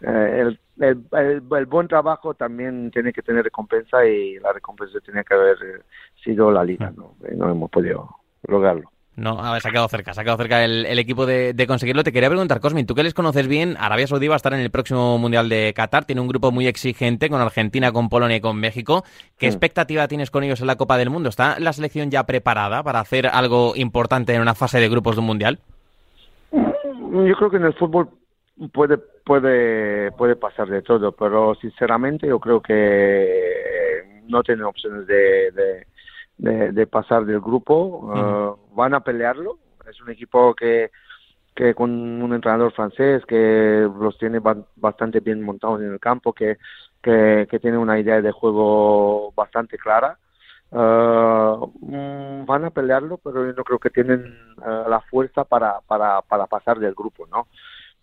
el, 0.00 0.58
el, 0.80 1.04
el, 1.12 1.66
buen 1.66 1.88
trabajo 1.88 2.34
también 2.34 2.90
tiene 2.90 3.12
que 3.12 3.22
tener 3.22 3.44
recompensa 3.44 4.04
y 4.06 4.38
la 4.38 4.52
recompensa 4.52 4.98
tiene 5.00 5.24
que 5.24 5.34
haber 5.34 5.84
sido 6.22 6.50
la 6.50 6.64
liga, 6.64 6.92
¿no? 6.96 7.14
no 7.36 7.50
hemos 7.50 7.70
podido 7.70 8.08
lograrlo. 8.46 8.90
No, 9.16 9.38
a 9.38 9.52
ver, 9.52 9.62
se 9.62 9.68
ha 9.68 9.70
quedado 9.70 9.86
cerca, 9.86 10.12
se 10.12 10.20
ha 10.20 10.24
quedado 10.24 10.38
cerca 10.38 10.64
el, 10.64 10.98
equipo 10.98 11.24
de, 11.24 11.64
conseguirlo. 11.68 12.02
Te 12.02 12.10
quería 12.10 12.28
preguntar, 12.28 12.58
Cosmin, 12.58 12.84
tú 12.84 12.96
que 12.96 13.04
les 13.04 13.14
conoces 13.14 13.46
bien, 13.46 13.76
Arabia 13.78 14.08
Saudí 14.08 14.26
va 14.26 14.34
a 14.34 14.36
estar 14.36 14.52
en 14.54 14.58
el 14.58 14.70
próximo 14.70 15.18
Mundial 15.18 15.48
de 15.48 15.72
Qatar, 15.72 16.04
tiene 16.04 16.20
un 16.20 16.26
grupo 16.26 16.50
muy 16.50 16.66
exigente 16.66 17.30
con 17.30 17.40
Argentina, 17.40 17.92
con 17.92 18.08
Polonia 18.08 18.38
y 18.38 18.40
con 18.40 18.58
México. 18.58 19.04
¿Qué 19.38 19.46
expectativa 19.46 20.08
tienes 20.08 20.32
con 20.32 20.42
ellos 20.42 20.60
en 20.60 20.66
la 20.66 20.74
Copa 20.74 20.98
del 20.98 21.10
Mundo? 21.10 21.28
¿Está 21.28 21.60
la 21.60 21.72
selección 21.72 22.10
ya 22.10 22.24
preparada 22.24 22.82
para 22.82 22.98
hacer 22.98 23.28
algo 23.28 23.74
importante 23.76 24.34
en 24.34 24.42
una 24.42 24.56
fase 24.56 24.80
de 24.80 24.88
grupos 24.88 25.14
de 25.14 25.20
un 25.20 25.26
Mundial? 25.26 25.60
Yo 26.50 27.36
creo 27.36 27.50
que 27.50 27.58
en 27.58 27.66
el 27.66 27.74
fútbol 27.74 28.08
puede 28.72 28.98
puede 28.98 30.12
puede 30.12 30.36
pasar 30.36 30.68
de 30.68 30.82
todo, 30.82 31.12
pero 31.12 31.54
sinceramente 31.56 32.26
yo 32.26 32.38
creo 32.38 32.60
que 32.60 34.22
no 34.26 34.42
tienen 34.42 34.64
opciones 34.64 35.06
de 35.06 35.86
de, 36.38 36.86
pasar 36.86 37.24
del 37.24 37.40
grupo. 37.40 37.74
Uh, 37.84 38.74
van 38.74 38.94
a 38.94 39.00
pelearlo. 39.00 39.58
Es 39.88 40.00
un 40.00 40.10
equipo 40.10 40.54
que, 40.54 40.90
que 41.54 41.74
con 41.74 41.90
un 41.90 42.32
entrenador 42.32 42.72
francés 42.72 43.24
que 43.26 43.88
los 43.98 44.18
tiene 44.18 44.40
bastante 44.76 45.20
bien 45.20 45.42
montados 45.42 45.80
en 45.80 45.92
el 45.92 46.00
campo, 46.00 46.32
que, 46.32 46.58
que, 47.02 47.58
tiene 47.60 47.76
una 47.78 47.98
idea 47.98 48.20
de 48.20 48.32
juego 48.32 49.32
bastante 49.32 49.78
clara. 49.78 50.18
Uh, 50.70 51.70
van 52.46 52.64
a 52.64 52.70
pelearlo, 52.70 53.18
pero 53.18 53.46
yo 53.46 53.52
no 53.52 53.62
creo 53.62 53.78
que 53.78 53.90
tienen 53.90 54.36
uh, 54.58 54.88
la 54.88 55.00
fuerza 55.08 55.44
para, 55.44 55.80
para, 55.86 56.22
para 56.22 56.46
pasar 56.46 56.80
del 56.80 56.94
grupo, 56.94 57.26
¿no? 57.30 57.46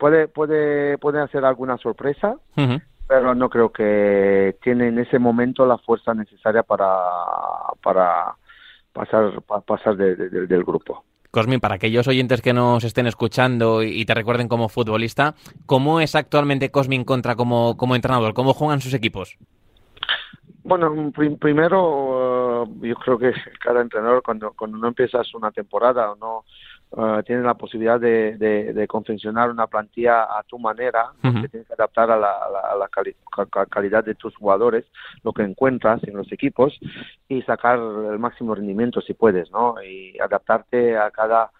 Puede, 0.01 0.27
puede, 0.27 0.97
puede 0.97 1.21
hacer 1.21 1.45
alguna 1.45 1.77
sorpresa, 1.77 2.35
pero 3.07 3.35
no 3.35 3.51
creo 3.51 3.71
que 3.71 4.57
tiene 4.63 4.87
en 4.87 4.97
ese 4.97 5.19
momento 5.19 5.63
la 5.63 5.77
fuerza 5.77 6.15
necesaria 6.15 6.63
para, 6.63 6.87
para 7.83 8.35
pasar, 8.93 9.39
pasar 9.63 9.95
del 9.95 10.63
grupo. 10.63 11.03
Cosmin, 11.29 11.59
para 11.59 11.75
aquellos 11.75 12.07
oyentes 12.07 12.41
que 12.41 12.51
nos 12.51 12.83
estén 12.83 13.05
escuchando 13.05 13.83
y 13.83 14.03
te 14.03 14.15
recuerden 14.15 14.47
como 14.47 14.69
futbolista, 14.69 15.35
¿cómo 15.67 16.01
es 16.01 16.15
actualmente 16.15 16.71
Cosmin 16.71 17.03
contra 17.03 17.35
como, 17.35 17.77
como 17.77 17.95
entrenador? 17.95 18.33
¿Cómo 18.33 18.55
juegan 18.55 18.81
sus 18.81 18.95
equipos? 18.95 19.37
Bueno, 20.63 21.11
primero 21.39 22.63
uh, 22.63 22.85
yo 22.85 22.95
creo 22.95 23.19
que 23.19 23.33
cada 23.63 23.81
entrenador 23.81 24.23
cuando, 24.23 24.51
cuando 24.53 24.79
no 24.79 24.87
empiezas 24.87 25.31
una 25.35 25.51
temporada 25.51 26.11
o 26.11 26.15
no 26.15 26.43
uh, 26.91 27.23
tienes 27.23 27.45
la 27.45 27.55
posibilidad 27.55 27.99
de, 27.99 28.37
de, 28.37 28.87
confeccionar 28.87 29.49
una 29.49 29.67
plantilla 29.67 30.23
a 30.23 30.43
tu 30.43 30.59
manera, 30.59 31.11
que 31.21 31.49
tienes 31.49 31.67
que 31.67 31.73
adaptar 31.73 32.11
a 32.11 32.17
la, 32.17 32.89
calidad 33.69 34.03
de 34.03 34.15
tus 34.15 34.35
jugadores, 34.35 34.85
lo 35.23 35.33
que 35.33 35.43
encuentras 35.43 36.03
en 36.03 36.15
los 36.15 36.31
equipos 36.31 36.79
y 37.27 37.41
sacar 37.43 37.79
el 37.79 38.19
máximo 38.19 38.55
rendimiento 38.55 39.01
si 39.01 39.13
puedes, 39.13 39.51
¿no? 39.51 39.75
Y 39.81 40.19
adaptarte 40.19 40.97
a 40.97 41.11
cada 41.11 41.51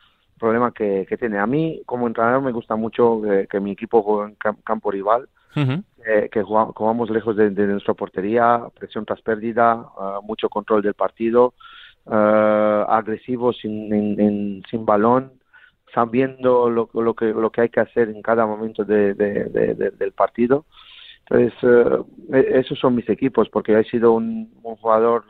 problema 0.42 0.72
que, 0.72 1.06
que 1.08 1.18
tiene. 1.18 1.38
A 1.38 1.46
mí, 1.46 1.82
como 1.86 2.08
entrenador, 2.08 2.42
me 2.42 2.52
gusta 2.52 2.76
mucho 2.76 3.22
que, 3.50 3.60
mi 3.60 3.72
equipo 3.72 4.02
juegue 4.02 4.32
en 4.32 4.54
campo 4.64 4.92
rival, 4.92 5.30
eh, 5.56 6.30
que 6.32 6.42
jugamos, 6.42 7.10
lejos 7.10 7.36
de, 7.36 7.52
nuestra 7.52 7.94
portería, 7.94 8.64
presión 8.78 9.06
tras 9.06 9.22
pérdida, 9.22 9.86
ah, 9.98 10.20
mucho 10.24 10.50
control 10.50 10.82
del 10.82 10.96
partido, 10.96 11.54
uh, 12.06 12.86
agresivos 12.90 13.58
sin, 13.62 14.64
sin 14.70 14.86
balón, 14.86 15.34
sabiendo 15.94 16.70
lo, 16.70 16.90
lo, 16.94 17.14
que, 17.14 17.26
lo 17.26 17.52
que 17.52 17.62
hay 17.62 17.70
que 17.70 17.82
hacer 17.82 18.10
en 18.10 18.22
cada 18.22 18.46
momento 18.46 18.84
de, 18.86 19.14
del 19.14 20.12
partido. 20.14 20.66
Entonces, 21.30 21.54
e, 22.34 22.60
esos 22.60 22.80
son 22.80 22.96
mis 22.96 23.10
equipos, 23.10 23.50
porque 23.50 23.78
he 23.78 23.84
sido 23.86 24.14
un, 24.14 24.52
jugador 24.62 25.24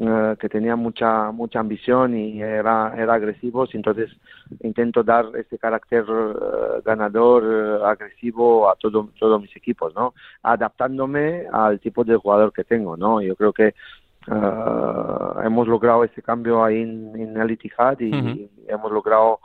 eh, 0.00 0.36
que 0.38 0.48
tenía 0.48 0.76
mucha 0.76 1.32
mucha 1.32 1.58
ambición 1.58 2.16
y 2.16 2.40
era 2.40 2.94
era 2.96 3.14
agresivo 3.14 3.66
entonces 3.72 4.08
intento 4.60 5.02
dar 5.02 5.26
este 5.34 5.58
carácter 5.58 6.04
eh, 6.08 6.82
ganador 6.84 7.42
eh, 7.44 7.84
agresivo 7.84 8.70
a 8.70 8.76
todo 8.76 9.10
todos 9.18 9.42
mis 9.42 9.56
equipos 9.56 9.92
no 9.96 10.14
adaptándome 10.44 11.48
al 11.52 11.80
tipo 11.80 12.04
de 12.04 12.14
jugador 12.14 12.52
que 12.52 12.62
tengo 12.62 12.96
no 12.96 13.20
yo 13.20 13.34
creo 13.34 13.52
que 13.52 13.74
hemos 15.44 15.68
logrado 15.68 16.04
ese 16.04 16.22
cambio 16.22 16.64
ahí 16.64 16.82
en, 16.82 17.36
el 17.36 17.50
Etihad 17.50 17.98
y, 18.00 18.50
hemos 18.68 18.92
logrado 18.92 19.40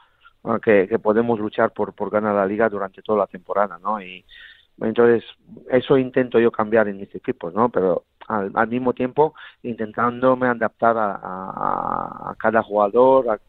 que, 0.62 0.88
que, 0.88 1.00
podemos 1.00 1.39
luchar 1.39 1.72
por 1.72 1.93
por 1.93 2.10
ganar 2.10 2.36
la 2.36 2.46
liga 2.46 2.67
durante 2.69 3.02
toda 3.02 3.19
la 3.19 3.28
temporada 3.28 3.80
no 3.82 4.02
y 4.02 4.26
entonces, 4.82 5.24
eso 5.69 5.98
intento 5.98 6.39
yo 6.39 6.52
cambiar 6.52 6.88
en 6.88 6.98
mis 6.98 7.13
equipos, 7.13 7.54
¿no? 7.54 7.69
Pero 7.69 8.06
al, 8.28 8.67
mismo 8.67 8.93
tiempo 8.93 9.36
intentándome 9.62 10.48
adaptar 10.48 10.96
a, 10.98 12.36
cada 12.38 12.63
jugador, 12.63 13.39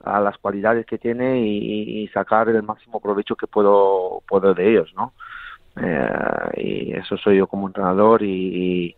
a, 0.00 0.20
las 0.20 0.36
cualidades 0.38 0.84
que 0.86 0.98
tiene 0.98 1.40
y, 1.40 2.08
sacar 2.08 2.48
el 2.48 2.62
máximo 2.62 3.00
provecho 3.00 3.36
que 3.36 3.46
puedo, 3.46 4.22
puedo 4.26 4.52
de 4.54 4.70
ellos, 4.70 4.92
¿no? 4.96 5.12
Eh, 5.80 6.50
y 6.56 6.92
eso 6.92 7.16
soy 7.16 7.38
yo 7.38 7.46
como 7.46 7.66
entrenador 7.66 8.22
y, 8.22 8.96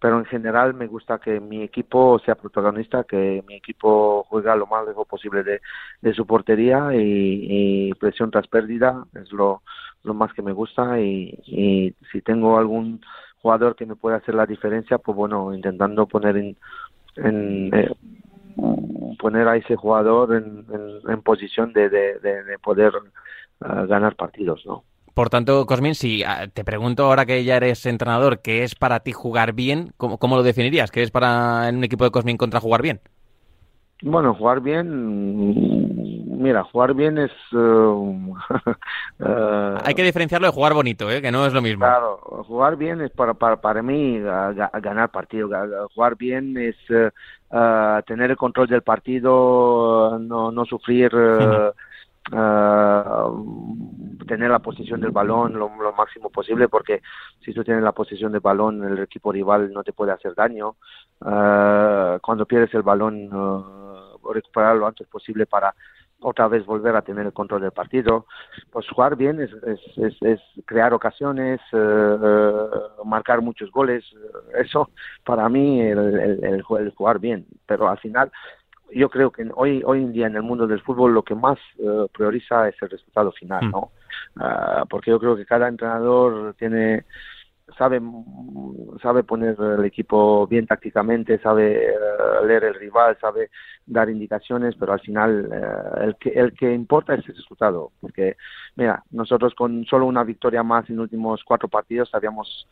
pero 0.00 0.18
en 0.18 0.24
general 0.26 0.74
me 0.74 0.86
gusta 0.86 1.18
que 1.18 1.40
mi 1.40 1.62
equipo 1.62 2.18
sea 2.20 2.36
protagonista, 2.36 3.04
que 3.04 3.42
mi 3.48 3.56
equipo 3.56 4.24
juega 4.28 4.54
lo 4.54 4.66
más 4.66 4.86
lejos 4.86 5.06
posible 5.08 5.42
de, 5.42 6.14
su 6.14 6.26
portería 6.26 6.90
y, 6.94 7.92
presión 7.94 8.30
tras 8.30 8.46
pérdida 8.46 9.04
es 9.20 9.32
lo, 9.32 9.62
más 10.04 10.32
que 10.32 10.42
me 10.42 10.52
gusta 10.52 11.00
y, 11.00 11.94
si 12.12 12.22
tengo 12.22 12.58
algún 12.58 13.00
jugador 13.42 13.74
que 13.76 13.86
me 13.86 13.96
pueda 13.96 14.16
hacer 14.16 14.34
la 14.34 14.46
diferencia, 14.46 14.98
pues 14.98 15.16
bueno, 15.16 15.52
intentando 15.54 16.06
poner 16.06 16.36
en, 16.36 16.56
en 17.16 17.70
eh, 17.74 17.90
poner 19.18 19.48
a 19.48 19.56
ese 19.56 19.76
jugador 19.76 20.34
en, 20.34 20.64
en, 21.08 21.22
posición 21.22 21.72
de, 21.72 21.88
de, 21.88 22.18
de, 22.20 22.58
poder 22.58 22.92
uh, 23.60 23.86
ganar 23.86 24.16
partidos, 24.16 24.64
¿no? 24.66 24.84
Por 25.18 25.30
tanto, 25.30 25.66
Cosmin, 25.66 25.96
si 25.96 26.22
ah, 26.22 26.46
te 26.46 26.62
pregunto 26.62 27.06
ahora 27.06 27.26
que 27.26 27.42
ya 27.42 27.56
eres 27.56 27.84
entrenador, 27.86 28.38
¿qué 28.38 28.62
es 28.62 28.76
para 28.76 29.00
ti 29.00 29.10
jugar 29.10 29.52
bien? 29.52 29.92
¿Cómo, 29.96 30.16
cómo 30.16 30.36
lo 30.36 30.44
definirías? 30.44 30.92
¿Qué 30.92 31.02
es 31.02 31.10
para 31.10 31.68
en 31.68 31.78
un 31.78 31.82
equipo 31.82 32.04
de 32.04 32.12
Cosmin 32.12 32.36
contra 32.36 32.60
jugar 32.60 32.82
bien? 32.82 33.00
Bueno, 34.00 34.32
jugar 34.32 34.60
bien, 34.60 36.40
mira, 36.40 36.62
jugar 36.62 36.94
bien 36.94 37.18
es... 37.18 37.32
Uh, 37.50 38.32
Hay 39.82 39.94
que 39.94 40.04
diferenciarlo 40.04 40.46
de 40.46 40.52
jugar 40.52 40.72
bonito, 40.72 41.10
¿eh? 41.10 41.20
que 41.20 41.32
no 41.32 41.46
es 41.46 41.52
lo 41.52 41.62
mismo. 41.62 41.84
Claro, 41.84 42.18
jugar 42.46 42.76
bien 42.76 43.00
es 43.00 43.10
para, 43.10 43.34
para, 43.34 43.60
para 43.60 43.82
mí 43.82 44.20
ganar 44.20 45.10
partido. 45.10 45.48
Jugar 45.96 46.14
bien 46.14 46.56
es 46.58 46.76
uh, 46.90 48.02
tener 48.06 48.30
el 48.30 48.36
control 48.36 48.68
del 48.68 48.82
partido, 48.82 50.16
no, 50.20 50.52
no 50.52 50.64
sufrir... 50.64 51.10
Uh, 52.30 54.26
tener 54.26 54.50
la 54.50 54.58
posición 54.58 55.00
del 55.00 55.12
balón 55.12 55.54
lo, 55.54 55.70
máximo 55.96 56.28
posible 56.28 56.68
porque 56.68 57.00
si 57.40 57.54
tú 57.54 57.64
tienes 57.64 57.82
la 57.82 57.92
posición 57.92 58.32
del 58.32 58.42
balón 58.42 58.84
el 58.84 58.98
equipo 58.98 59.32
rival 59.32 59.72
no 59.72 59.82
te 59.82 59.94
puede 59.94 60.12
hacer 60.12 60.34
daño. 60.34 60.76
Uh, 61.20 62.18
cuando 62.20 62.44
pierdes 62.46 62.74
el 62.74 62.82
balón 62.82 63.34
uh, 63.34 64.32
recuperar 64.32 64.76
lo 64.76 64.86
antes 64.86 65.06
posible 65.08 65.46
para 65.46 65.74
otra 66.20 66.48
vez 66.48 66.66
volver 66.66 66.96
a 66.96 67.02
tener 67.02 67.24
el 67.24 67.32
control 67.32 67.62
del 67.62 67.70
partido. 67.70 68.26
Pues 68.70 68.86
jugar 68.90 69.16
bien 69.16 69.40
es, 69.40 69.50
es, 69.96 70.16
es, 70.20 70.40
crear 70.66 70.92
ocasiones 70.92 71.60
marcar 73.04 73.40
muchos 73.40 73.70
goles 73.70 74.04
eso 74.58 74.90
para 75.24 75.48
mí 75.48 75.80
el, 75.80 75.98
el, 75.98 76.44
el 76.44 76.92
jugar 76.92 77.20
bien. 77.20 77.46
Pero 77.66 77.88
al 77.88 77.98
final 77.98 78.30
yo 78.94 79.08
creo 79.08 79.30
que 79.30 79.48
hoy 79.54 79.82
hoy 79.84 80.02
en 80.02 80.12
día 80.12 80.26
en 80.26 80.36
el 80.36 80.42
mundo 80.42 80.66
del 80.66 80.82
fútbol 80.82 81.14
lo 81.14 81.22
que 81.22 81.34
más 81.34 81.58
eh, 81.78 82.06
prioriza 82.12 82.68
es 82.68 82.76
el 82.80 82.90
resultado 82.90 83.32
final, 83.32 83.66
mm. 83.66 83.70
¿no? 83.70 83.90
Ah, 84.36 84.84
porque 84.88 85.10
yo 85.10 85.18
creo 85.18 85.36
que 85.36 85.46
cada 85.46 85.68
entrenador 85.68 86.54
tiene 86.58 87.04
sabe 87.76 88.00
sabe 89.02 89.24
poner 89.24 89.56
el 89.60 89.84
equipo 89.84 90.46
bien 90.46 90.66
tácticamente, 90.66 91.38
sabe 91.38 91.92
uh, 91.92 92.46
leer 92.46 92.64
el 92.64 92.74
rival, 92.74 93.16
sabe 93.20 93.50
dar 93.84 94.08
indicaciones, 94.08 94.74
pero 94.78 94.92
al 94.92 95.00
final 95.00 95.48
uh, 95.50 96.02
el 96.02 96.16
que 96.16 96.30
el 96.30 96.52
que 96.52 96.72
importa 96.72 97.14
es 97.14 97.28
el 97.28 97.36
resultado, 97.36 97.92
porque 98.00 98.36
mira, 98.76 99.02
nosotros 99.10 99.54
con 99.54 99.84
solo 99.84 100.06
una 100.06 100.24
victoria 100.24 100.62
más 100.62 100.88
en 100.88 100.96
los 100.96 101.04
últimos 101.04 101.44
cuatro 101.44 101.68
partidos 101.68 102.14
habíamos 102.14 102.66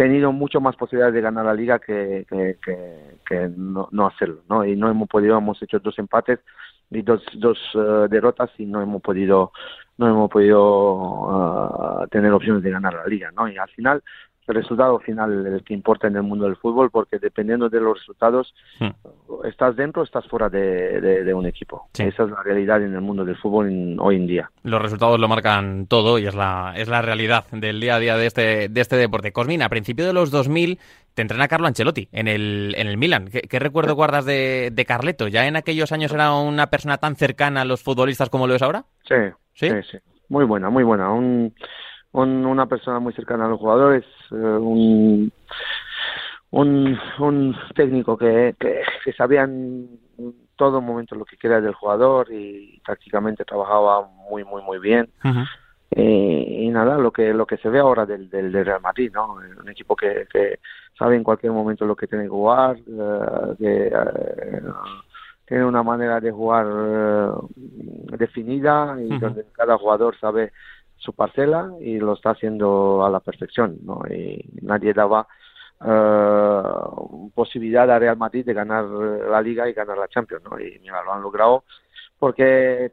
tenido 0.00 0.32
mucho 0.32 0.62
más 0.62 0.76
posibilidades 0.76 1.14
de 1.14 1.20
ganar 1.20 1.44
la 1.44 1.52
liga 1.52 1.78
que, 1.78 2.24
no, 3.54 3.86
no, 3.92 4.06
hacerlo, 4.06 4.40
¿no? 4.48 4.64
Y 4.64 4.74
no 4.74 4.90
hemos 4.90 5.06
podido, 5.06 5.36
hemos 5.36 5.62
hecho 5.62 5.78
dos 5.78 5.98
empates 5.98 6.38
y 6.90 7.02
dos, 7.02 7.22
dos 7.34 7.58
eh, 7.74 8.06
derrotas 8.08 8.48
y 8.56 8.64
no 8.64 8.80
hemos 8.80 9.02
podido 9.02 9.52
no 9.98 10.08
hemos 10.08 10.30
podido 10.30 11.28
ah, 11.30 12.06
tener 12.10 12.32
opciones 12.32 12.62
de 12.62 12.70
ganar 12.70 12.94
la 12.94 13.06
liga, 13.06 13.30
¿no? 13.32 13.46
Y 13.46 13.58
al 13.58 13.68
final 13.68 14.02
el 14.46 14.54
resultado 14.54 14.98
final 14.98 15.46
es 15.46 15.52
el 15.52 15.64
que 15.64 15.74
importa 15.74 16.08
en 16.08 16.16
el 16.16 16.22
mundo 16.22 16.44
del 16.46 16.56
fútbol 16.56 16.90
porque 16.90 17.18
dependiendo 17.18 17.68
de 17.68 17.80
los 17.80 17.98
resultados 17.98 18.54
hmm. 18.80 19.46
estás 19.46 19.76
dentro 19.76 20.02
o 20.02 20.04
estás 20.04 20.26
fuera 20.26 20.48
de, 20.48 21.32
un 21.34 21.46
equipo. 21.46 21.88
Esa 21.94 22.24
es 22.24 22.30
la 22.30 22.42
realidad 22.42 22.82
en 22.82 22.94
el 22.94 23.00
mundo 23.00 23.24
del 23.24 23.36
fútbol 23.36 23.96
hoy 24.00 24.16
en 24.16 24.26
día. 24.26 24.50
Los 24.64 24.82
resultados 24.82 25.20
lo 25.20 25.28
marcan 25.28 25.86
todo 25.86 26.18
y 26.18 26.26
es 26.26 26.34
la, 26.34 26.74
es 26.76 26.88
la 26.88 27.02
realidad 27.02 27.44
del 27.52 27.80
día 27.80 27.96
a 27.96 27.98
día 28.00 28.16
de 28.16 28.26
este, 28.26 28.68
de 28.68 28.80
este 28.80 28.96
deporte. 28.96 29.32
Cosmina, 29.32 29.66
a 29.66 29.68
principios 29.68 30.08
de 30.08 30.14
los 30.14 30.30
2000 30.30 30.78
te 31.14 31.22
entrena 31.22 31.48
Carlo 31.48 31.66
Ancelotti 31.66 32.08
en 32.12 32.28
el, 32.28 32.74
en 32.76 32.88
el 32.88 32.96
Milan. 32.96 33.28
¿Qué, 33.28 33.58
recuerdo 33.58 33.94
guardas 33.94 34.24
de, 34.24 34.70
de, 34.72 34.84
Carleto? 34.84 35.28
¿Ya 35.28 35.46
en 35.46 35.56
aquellos 35.56 35.92
años 35.92 36.12
era 36.12 36.32
una 36.34 36.68
persona 36.68 36.98
tan 36.98 37.16
cercana 37.16 37.62
a 37.62 37.64
los 37.64 37.82
futbolistas 37.82 38.30
como 38.30 38.46
lo 38.46 38.54
es 38.54 38.62
ahora? 38.62 38.84
Sí, 39.04 39.16
sí, 39.54 39.68
sí. 39.90 39.98
Muy 40.28 40.44
buena, 40.44 40.70
muy 40.70 40.84
buena. 40.84 41.12
Un 41.12 41.52
una 42.12 42.66
persona 42.66 42.98
muy 42.98 43.12
cercana 43.12 43.46
a 43.46 43.48
los 43.48 43.60
jugadores, 43.60 44.04
eh, 44.32 44.34
un, 44.34 45.32
un, 46.50 47.56
técnico 47.74 48.16
que, 48.16 48.54
que, 48.58 49.12
sabía 49.12 49.42
en 49.44 49.88
todo 50.56 50.80
momento 50.80 51.14
lo 51.14 51.24
que 51.24 51.36
quería 51.36 51.60
del 51.60 51.74
jugador 51.74 52.32
y 52.32 52.80
prácticamente 52.84 53.44
trabajaba 53.44 54.08
muy, 54.28 54.44
muy, 54.44 54.62
muy 54.62 54.78
bien. 54.78 55.08
y 55.92 56.68
nada, 56.70 56.98
lo 56.98 57.12
que 57.12 57.32
lo 57.34 57.46
que 57.46 57.56
se 57.58 57.68
ve 57.68 57.80
ahora 57.80 58.06
del, 58.06 58.28
del, 58.30 58.52
Real 58.52 58.80
Madrid, 58.80 59.10
¿no? 59.12 59.34
Un 59.34 59.68
equipo 59.68 59.96
que, 59.96 60.26
que 60.32 60.60
sabe 60.98 61.16
en 61.16 61.24
cualquier 61.24 61.52
momento 61.52 61.86
lo 61.86 61.96
que 61.96 62.06
tiene 62.06 62.24
que 62.24 62.30
jugar, 62.30 62.76
eh, 62.76 63.54
que 63.58 64.62
tiene 65.46 65.64
una 65.64 65.82
manera 65.82 66.20
de 66.20 66.30
jugar 66.30 66.66
definida 68.18 68.96
y 69.00 69.18
donde 69.18 69.46
cada 69.52 69.78
jugador 69.78 70.16
sabe 70.20 70.52
su 71.00 71.14
parcela 71.14 71.72
y 71.80 71.98
lo 71.98 72.12
está 72.12 72.30
haciendo 72.30 73.04
a 73.04 73.10
la 73.10 73.20
perfección, 73.20 73.78
¿no? 73.82 74.02
Y 74.08 74.44
nadie 74.62 74.92
daba 74.92 75.26
eh, 75.84 76.62
posibilidad 77.34 77.90
a 77.90 77.98
Real 77.98 78.18
Madrid 78.18 78.44
de 78.44 78.54
ganar 78.54 78.84
la 78.84 79.40
Liga 79.40 79.68
y 79.68 79.72
ganar 79.72 79.98
la 79.98 80.08
Champions, 80.08 80.44
¿no? 80.44 80.60
Y 80.60 80.78
mira, 80.80 81.02
lo 81.02 81.12
han 81.12 81.22
logrado 81.22 81.64
porque 82.18 82.92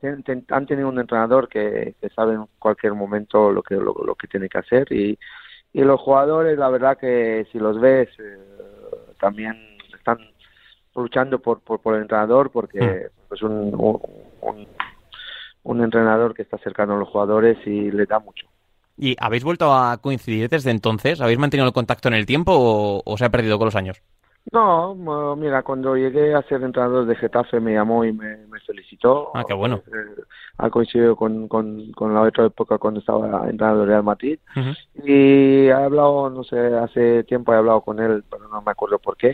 han 0.50 0.66
tenido 0.66 0.88
un 0.88 1.00
entrenador 1.00 1.50
que, 1.50 1.96
sabe 2.16 2.36
en 2.36 2.46
cualquier 2.60 2.94
momento 2.94 3.52
lo 3.52 3.62
que 3.62 3.76
lo, 3.76 4.16
que 4.16 4.28
tiene 4.28 4.48
que 4.48 4.60
hacer 4.60 4.90
y, 4.90 5.20
y 5.74 5.82
los 5.82 6.00
jugadores, 6.00 6.58
la 6.58 6.70
verdad 6.70 6.98
que 6.98 7.46
si 7.52 7.60
los 7.60 7.78
ves 7.78 8.08
eh, 8.20 8.38
también 9.20 9.78
están 9.94 10.20
luchando 10.96 11.40
por, 11.40 11.60
por, 11.60 11.96
el 11.96 12.04
entrenador 12.04 12.52
porque 12.52 12.80
mm. 12.80 13.34
es 13.34 13.42
un, 13.42 13.76
un 13.76 14.00
un 14.42 14.68
entrenador 15.76 16.34
que 16.34 16.42
está 16.42 16.58
cercano 16.58 16.96
a 16.96 16.98
los 16.98 17.10
jugadores 17.10 17.58
y 17.66 17.92
le 17.92 18.06
da 18.06 18.20
mucho. 18.20 18.48
¿Y 18.98 19.16
habéis 19.20 19.44
vuelto 19.44 19.74
a 19.74 19.98
coincidir 19.98 20.50
desde 20.50 20.72
entonces? 20.72 21.22
¿Habéis 21.22 21.38
mantenido 21.38 21.68
el 21.68 21.74
contacto 21.74 22.08
en 22.08 22.16
el 22.16 22.26
tiempo 22.26 22.54
o, 23.06 23.18
se 23.18 23.26
ha 23.26 23.30
perdido 23.30 23.58
con 23.58 23.66
los 23.66 23.76
años? 23.76 24.02
No, 24.52 24.96
mira, 25.36 25.62
cuando 25.62 25.98
llegué 25.98 26.34
a 26.34 26.42
ser 26.44 26.64
entrenador 26.64 27.06
de 27.06 27.16
Getafe 27.18 27.60
me 27.60 27.74
llamó 27.74 28.06
y 28.06 28.14
me, 28.14 28.38
felicitó. 28.66 29.32
Ah, 29.36 29.44
qué 29.46 29.54
bueno. 29.54 29.84
Eh, 29.88 30.22
ha 30.58 30.70
coincidido 30.70 31.16
con, 31.16 31.48
con, 31.48 32.14
la 32.14 32.22
otra 32.22 32.46
época 32.46 32.78
cuando 32.78 33.02
estaba 33.02 33.50
entrenador 33.50 33.82
de 33.82 33.86
Real 33.86 34.04
Madrid. 34.04 34.40
Y 35.04 35.66
he 35.68 35.74
hablado, 35.74 36.30
no 36.30 36.44
sé, 36.44 36.58
hace 36.76 37.24
tiempo 37.26 37.54
he 37.54 37.58
hablado 37.58 37.82
con 37.82 38.00
él, 38.00 38.24
pero 38.30 38.48
no 38.48 38.62
me 38.62 38.72
acuerdo 38.72 39.00
por 39.00 39.18
qué. 39.18 39.34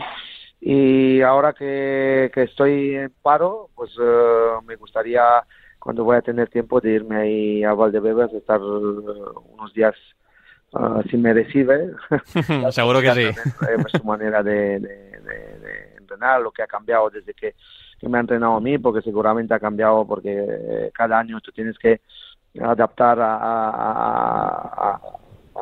Y 0.60 1.22
ahora 1.22 1.52
que, 1.52 2.30
que 2.34 2.42
estoy 2.42 2.96
en 2.96 3.12
paro, 3.22 3.70
pues 3.74 3.92
eh, 4.00 4.50
me 4.66 4.76
gustaría 4.76 5.22
cuando 5.84 6.02
voy 6.02 6.16
a 6.16 6.22
tener 6.22 6.48
tiempo 6.48 6.80
de 6.80 6.92
irme 6.92 7.16
ahí 7.16 7.62
a 7.62 7.74
Valdebebas, 7.74 8.32
estar 8.32 8.58
unos 8.58 9.74
días 9.74 9.94
uh, 10.72 11.02
si 11.10 11.18
me 11.18 11.34
recibe. 11.34 11.90
Seguro 12.70 13.02
que 13.02 13.12
sí. 13.12 13.26
Es 13.84 13.92
su 13.92 14.02
manera 14.02 14.42
de, 14.42 14.80
de, 14.80 15.96
entrenar, 15.98 16.40
lo 16.40 16.50
que 16.52 16.62
ha 16.62 16.66
cambiado 16.66 17.10
desde 17.10 17.34
que, 17.34 17.54
me 18.08 18.16
ha 18.16 18.22
entrenado 18.22 18.54
a 18.54 18.60
mí, 18.60 18.78
porque 18.78 19.02
seguramente 19.02 19.52
ha 19.52 19.60
cambiado 19.60 20.06
porque 20.06 20.90
cada 20.94 21.18
año 21.18 21.38
tú 21.42 21.52
tienes 21.52 21.76
que 21.78 22.00
adaptar 22.58 23.18
a 23.20 24.94
a 24.94 25.00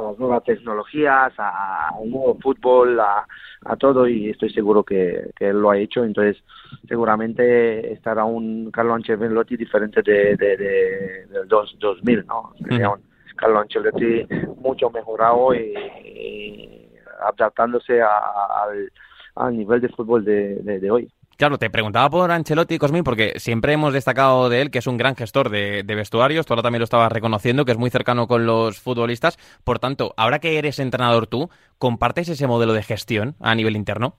las 0.00 0.18
nuevas 0.18 0.44
tecnologías, 0.44 1.32
a, 1.38 1.90
un 1.98 2.10
nuevo 2.10 2.38
fútbol, 2.40 2.98
a, 3.00 3.26
todo 3.78 4.06
y 4.08 4.30
estoy 4.30 4.50
seguro 4.52 4.82
que, 4.84 5.30
él 5.38 5.60
lo 5.60 5.70
ha 5.70 5.78
hecho. 5.78 6.04
Entonces, 6.04 6.42
seguramente 6.88 7.92
estará 7.92 8.24
un 8.24 8.70
Carlo 8.70 8.94
Ancelotti 8.94 9.56
diferente 9.56 10.02
de, 10.02 10.36
del 10.36 11.48
2000, 11.48 12.26
¿no? 12.26 12.52
Sería 12.68 12.90
un 12.90 13.02
Carlo 13.36 13.60
Ancelotti 13.60 14.26
mucho 14.56 14.90
mejorado 14.90 15.54
y, 15.54 16.88
adaptándose 17.20 18.00
al, 18.02 18.90
al, 19.36 19.56
nivel 19.56 19.80
de 19.80 19.88
fútbol 19.88 20.24
de 20.24 20.90
hoy. 20.90 21.10
Claro, 21.42 21.58
te 21.58 21.70
preguntaba 21.70 22.08
por 22.08 22.30
Ancelotti, 22.30 22.78
Cosmin, 22.78 23.02
porque 23.02 23.32
siempre 23.40 23.72
hemos 23.72 23.92
destacado 23.92 24.48
de 24.48 24.62
él 24.62 24.70
que 24.70 24.78
es 24.78 24.86
un 24.86 24.96
gran 24.96 25.16
gestor 25.16 25.50
de, 25.50 25.82
vestuarios, 25.82 26.46
tú 26.46 26.52
ahora 26.52 26.62
también 26.62 26.78
lo 26.78 26.84
estabas 26.84 27.10
reconociendo, 27.10 27.64
que 27.64 27.72
es 27.72 27.78
muy 27.78 27.90
cercano 27.90 28.28
con 28.28 28.46
los 28.46 28.80
futbolistas. 28.80 29.36
Por 29.64 29.80
tanto, 29.80 30.14
ahora 30.16 30.38
que 30.38 30.56
eres 30.56 30.78
entrenador 30.78 31.26
tú, 31.26 31.50
¿compartes 31.78 32.28
ese 32.28 32.46
modelo 32.46 32.74
de 32.74 32.84
gestión 32.84 33.34
a 33.40 33.56
nivel 33.56 33.74
interno? 33.74 34.14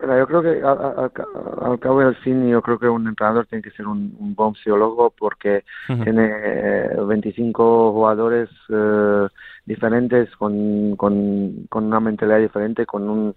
yo 0.00 0.26
creo 0.26 0.42
que 0.42 0.60
al, 0.64 1.78
cabo 1.78 2.00
del 2.00 2.16
fin, 2.16 2.48
yo 2.48 2.60
creo 2.60 2.78
que 2.80 2.88
un 2.88 3.06
entrenador 3.06 3.46
tiene 3.46 3.62
que 3.62 3.70
ser 3.70 3.86
un, 3.86 4.34
buen 4.34 4.54
psicólogo 4.54 5.12
porque 5.16 5.62
tiene 5.86 6.88
25 7.06 7.62
eh, 7.62 7.92
jugadores 7.92 8.50
eh, 8.68 9.28
diferentes, 9.68 10.34
con, 10.36 10.96
con, 10.96 11.66
con, 11.68 11.84
una 11.84 12.00
mentalidad 12.00 12.38
diferente, 12.38 12.86
con 12.86 13.08
un, 13.08 13.36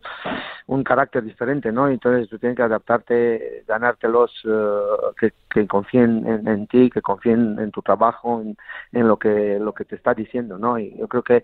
un 0.67 0.83
carácter 0.83 1.23
diferente, 1.23 1.73
¿no? 1.73 1.89
Entonces 1.89 2.29
tú 2.29 2.39
tienes 2.39 2.55
que 2.55 2.63
adaptarte, 2.63 3.65
ganártelos, 3.67 4.31
uh, 4.45 5.13
que, 5.19 5.33
que 5.49 5.67
confíen 5.67 6.25
en, 6.25 6.47
en, 6.47 6.67
ti, 6.67 6.89
que 6.89 7.01
confíen 7.01 7.59
en 7.59 7.71
tu 7.71 7.81
trabajo, 7.81 8.41
en, 8.41 8.55
en, 8.93 9.09
lo 9.09 9.17
que 9.17 9.59
lo 9.59 9.73
que 9.73 9.83
te 9.83 9.97
está 9.97 10.13
diciendo, 10.13 10.57
¿no? 10.57 10.79
Y 10.79 10.97
yo 10.97 11.07
creo 11.09 11.21
que 11.21 11.43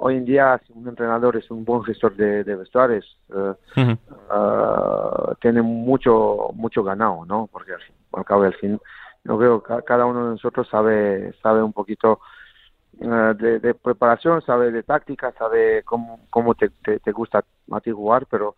hoy 0.00 0.16
en 0.16 0.26
día 0.26 0.60
si 0.66 0.74
un 0.74 0.86
entrenador 0.86 1.36
es 1.36 1.50
un 1.50 1.64
buen 1.64 1.82
gestor 1.84 2.14
de, 2.14 2.44
de 2.44 2.54
vestuarios, 2.54 3.18
uh, 3.30 3.54
uh, 3.80 5.34
tiene 5.40 5.62
mucho 5.62 6.50
mucho 6.52 6.84
ganado, 6.84 7.24
¿no? 7.24 7.48
Porque 7.50 7.72
al, 7.72 7.80
fin, 7.80 7.96
al 8.12 8.24
cabo 8.26 8.42
del 8.42 8.54
fin, 8.54 8.78
yo 9.24 9.38
creo 9.38 9.62
que 9.62 9.82
cada 9.84 10.04
uno 10.04 10.24
de 10.24 10.30
nosotros 10.32 10.68
sabe 10.68 11.32
sabe 11.42 11.62
un 11.62 11.72
poquito 11.72 12.20
eh, 13.00 13.60
de, 13.62 13.74
preparación, 13.74 14.42
sabe 14.42 14.72
de 14.72 14.82
táctica, 14.82 15.32
sabe 15.38 15.82
cómo, 15.84 16.20
cómo 16.30 16.54
te, 16.54 16.68
te, 16.68 17.12
gusta 17.12 17.44
a 17.70 17.80
ti 17.80 17.90
jugar, 17.90 18.26
pero 18.30 18.56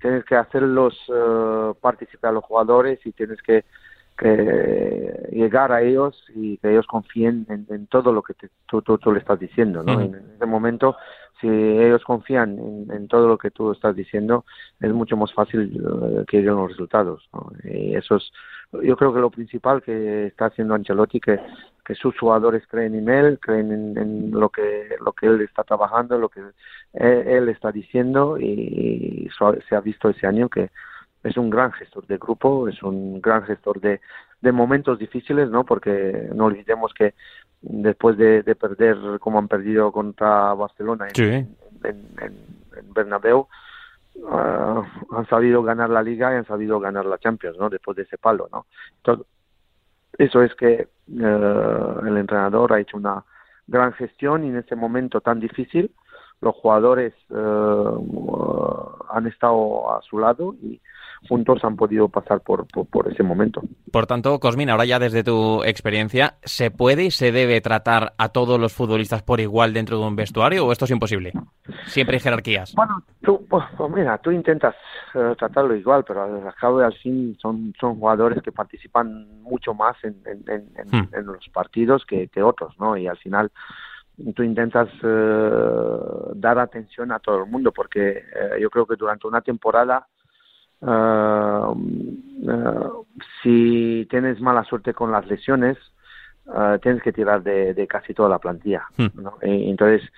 tienes 0.00 0.24
que 0.24 0.36
hacerlos 0.36 0.94
uh, 1.08 1.74
participar 1.80 2.30
a 2.30 2.34
los 2.34 2.44
jugadores 2.44 3.04
y 3.04 3.12
tienes 3.12 3.40
que, 3.42 3.64
que, 4.16 5.28
llegar 5.32 5.72
a 5.72 5.82
ellos 5.82 6.22
y 6.34 6.58
que 6.58 6.70
ellos 6.70 6.86
confíen 6.86 7.46
en, 7.48 7.86
todo 7.86 8.12
lo 8.12 8.22
que 8.22 8.34
tú, 8.66 8.82
tú, 8.82 9.12
le 9.12 9.20
estás 9.20 9.40
diciendo. 9.40 9.82
¿no? 9.82 10.00
En 10.00 10.14
ese 10.36 10.46
momento, 10.46 10.96
si 11.40 11.48
ellos 11.48 12.02
confían 12.04 12.58
en, 12.90 13.08
todo 13.08 13.28
lo 13.28 13.38
que 13.38 13.50
tú 13.50 13.72
estás 13.72 13.94
diciendo, 13.94 14.44
es 14.80 14.92
mucho 14.92 15.16
más 15.16 15.32
fácil 15.32 15.72
eh, 15.72 16.24
que 16.28 16.38
lleguen 16.38 16.56
los 16.56 16.70
resultados. 16.70 17.28
Y 17.64 17.94
eso 17.94 18.16
es, 18.16 18.30
yo 18.82 18.96
creo 18.96 19.14
que 19.14 19.20
lo 19.20 19.30
principal 19.30 19.82
que 19.82 20.26
está 20.26 20.46
haciendo 20.46 20.74
Ancelotti, 20.74 21.20
que 21.20 21.40
que 21.88 21.94
sus 21.94 22.18
jugadores 22.18 22.64
creen 22.68 22.94
en 22.94 23.08
él, 23.08 23.38
creen 23.40 23.96
en, 23.96 24.30
lo 24.30 24.50
que 24.50 24.90
lo 25.00 25.14
que 25.14 25.24
él 25.24 25.40
está 25.40 25.64
trabajando, 25.64 26.18
lo 26.18 26.28
que 26.28 26.42
él, 26.92 27.48
está 27.48 27.72
diciendo 27.72 28.38
y, 28.38 29.30
se 29.66 29.74
ha 29.74 29.80
visto 29.80 30.10
ese 30.10 30.26
año 30.26 30.50
que 30.50 30.68
es 31.24 31.36
un 31.38 31.48
gran 31.48 31.72
gestor 31.72 32.06
de 32.06 32.18
grupo, 32.18 32.68
es 32.68 32.82
un 32.82 33.22
gran 33.22 33.42
gestor 33.44 33.80
de, 33.80 34.02
de 34.42 34.52
momentos 34.52 34.98
difíciles, 34.98 35.48
¿no? 35.48 35.64
Porque 35.64 36.28
no 36.34 36.44
olvidemos 36.44 36.92
que 36.92 37.14
después 37.62 38.18
de, 38.18 38.42
perder 38.54 39.18
como 39.18 39.38
han 39.38 39.48
perdido 39.48 39.90
contra 39.90 40.52
Barcelona 40.52 41.08
en, 41.14 41.56
en, 41.84 42.92
Bernabéu, 42.94 43.48
ah, 44.30 44.82
han 45.10 45.26
sabido 45.26 45.62
ganar 45.62 45.88
la 45.88 46.02
Liga 46.02 46.34
y 46.34 46.36
han 46.36 46.46
sabido 46.46 46.80
ganar 46.80 47.06
la 47.06 47.16
Champions, 47.16 47.56
¿no? 47.56 47.70
Después 47.70 47.96
de 47.96 48.02
ese 48.02 48.18
palo, 48.18 48.46
¿no? 48.52 48.66
Entonces, 48.98 49.26
eso 50.18 50.42
es 50.42 50.54
que 50.56 50.72
eh, 50.72 50.88
el 51.06 52.16
entrenador 52.16 52.72
ha 52.72 52.80
hecho 52.80 52.96
una 52.96 53.24
gran 53.66 53.92
gestión 53.92 54.44
y 54.44 54.48
en 54.48 54.56
ese 54.56 54.74
momento 54.74 55.20
tan 55.20 55.40
difícil 55.40 55.92
los 56.40 56.54
jugadores 56.56 57.14
eh, 57.30 57.90
han 59.10 59.26
estado 59.26 59.92
a 59.92 60.02
su 60.02 60.18
lado 60.18 60.54
y 60.60 60.80
juntos 61.28 61.64
han 61.64 61.76
podido 61.76 62.08
pasar 62.08 62.40
por, 62.40 62.66
por, 62.66 63.10
ese 63.10 63.22
momento. 63.22 63.62
Por 63.90 64.06
tanto, 64.06 64.38
Cosmin, 64.38 64.70
ahora 64.70 64.84
ya 64.84 64.98
desde 64.98 65.24
tu 65.24 65.64
experiencia, 65.64 66.34
¿se 66.42 66.70
puede 66.70 67.04
y 67.04 67.10
se 67.10 67.32
debe 67.32 67.60
tratar 67.60 68.12
a 68.18 68.28
todos 68.30 68.60
los 68.60 68.72
futbolistas 68.72 69.22
por 69.22 69.40
igual 69.40 69.72
dentro 69.72 69.98
de 69.98 70.06
un 70.06 70.16
vestuario 70.16 70.66
o 70.66 70.72
esto 70.72 70.84
es 70.84 70.90
imposible? 70.90 71.32
Siempre 71.86 72.16
hay 72.16 72.20
jerarquías. 72.20 72.74
Bueno, 72.74 73.02
tú, 73.22 73.44
pues, 73.48 73.64
pues 73.76 73.90
mira, 73.92 74.18
tú 74.18 74.30
intentas 74.30 74.74
eh, 75.14 75.34
tratarlo 75.38 75.74
igual, 75.74 76.04
pero 76.06 76.22
al 76.22 76.54
cabo 76.54 76.80
y 76.80 76.84
al 76.84 76.94
fin 76.94 77.36
son, 77.40 77.72
son 77.80 77.96
jugadores 77.96 78.42
que 78.42 78.52
participan 78.52 79.42
mucho 79.42 79.74
más 79.74 79.96
en, 80.04 80.16
en, 80.26 80.42
en, 80.76 80.90
hmm. 80.90 81.26
los 81.26 81.48
partidos 81.48 82.04
que, 82.04 82.28
que 82.28 82.42
otros, 82.42 82.74
¿no? 82.78 82.96
Y 82.96 83.06
al 83.06 83.16
final 83.18 83.50
tú 84.34 84.42
intentas 84.42 84.88
eh, 85.02 85.50
dar 86.34 86.58
atención 86.58 87.12
a 87.12 87.18
todo 87.18 87.44
el 87.44 87.50
mundo 87.50 87.72
porque 87.72 88.18
eh, 88.18 88.60
yo 88.60 88.68
creo 88.70 88.86
que 88.86 88.96
durante 88.96 89.26
una 89.26 89.40
temporada 89.40 90.06
eh, 90.80 91.62
si 93.42 94.06
tienes 94.10 94.40
mala 94.40 94.64
suerte 94.64 94.94
con 94.94 95.10
las 95.10 95.26
lesiones 95.26 95.76
tienes 96.80 97.02
que 97.02 97.12
tirar 97.12 97.42
de, 97.42 97.86
casi 97.86 98.14
toda 98.14 98.30
la 98.30 98.38
plantilla 98.38 98.86
hmm. 98.96 99.08
entonces 99.42 100.08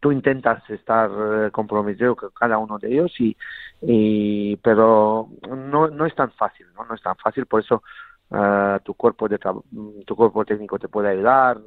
tú 0.00 0.12
intentas 0.12 0.62
estar 0.70 1.50
comprometido 1.50 2.16
con 2.16 2.30
cada 2.30 2.56
uno 2.56 2.78
de 2.78 2.90
ellos 2.90 3.12
y, 3.18 4.56
pero 4.62 5.28
no 5.46 5.88
no 5.88 6.06
es 6.06 6.14
tan 6.14 6.30
fácil 6.30 6.66
no 6.74 6.86
no 6.86 6.94
es 6.94 7.02
tan 7.02 7.16
fácil 7.16 7.44
por 7.44 7.60
eso 7.60 7.82
tu 8.82 8.94
cuerpo 8.94 9.28
de 9.28 9.38
tu 10.06 10.16
cuerpo 10.16 10.44
técnico 10.46 10.78
te 10.78 10.88
puede 10.88 11.10
ayudar 11.10 11.60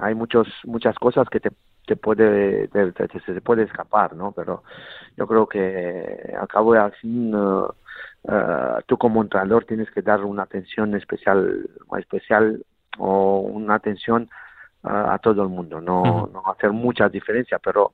hay 0.00 0.14
muchos 0.16 0.48
muchas 0.64 0.96
cosas 0.98 1.28
que 1.28 1.38
te, 1.38 1.50
te 1.86 1.96
puede 1.96 2.68
te, 2.68 2.92
se 3.20 3.40
puede 3.40 3.64
escapar 3.64 4.14
no 4.16 4.32
pero 4.32 4.62
yo 5.16 5.26
creo 5.26 5.46
que 5.46 6.34
al 6.38 6.48
cabo 6.48 6.72
de 6.72 6.80
al 6.80 6.92
fin 6.92 7.34
uh, 7.34 7.66
uh, 8.22 8.80
tú 8.86 8.96
como 8.96 9.22
entrenador 9.22 9.64
tienes 9.64 9.90
que 9.90 10.02
dar 10.02 10.24
una 10.24 10.44
atención 10.44 10.94
especial 10.94 11.68
especial 11.98 12.64
o 12.98 13.40
una 13.40 13.74
atención 13.74 14.28
uh, 14.84 14.88
a 14.88 15.18
todo 15.18 15.42
el 15.42 15.48
mundo 15.48 15.80
no 15.80 16.28
no 16.32 16.42
hacer 16.50 16.72
mucha 16.72 17.08
diferencia 17.08 17.58
pero 17.58 17.92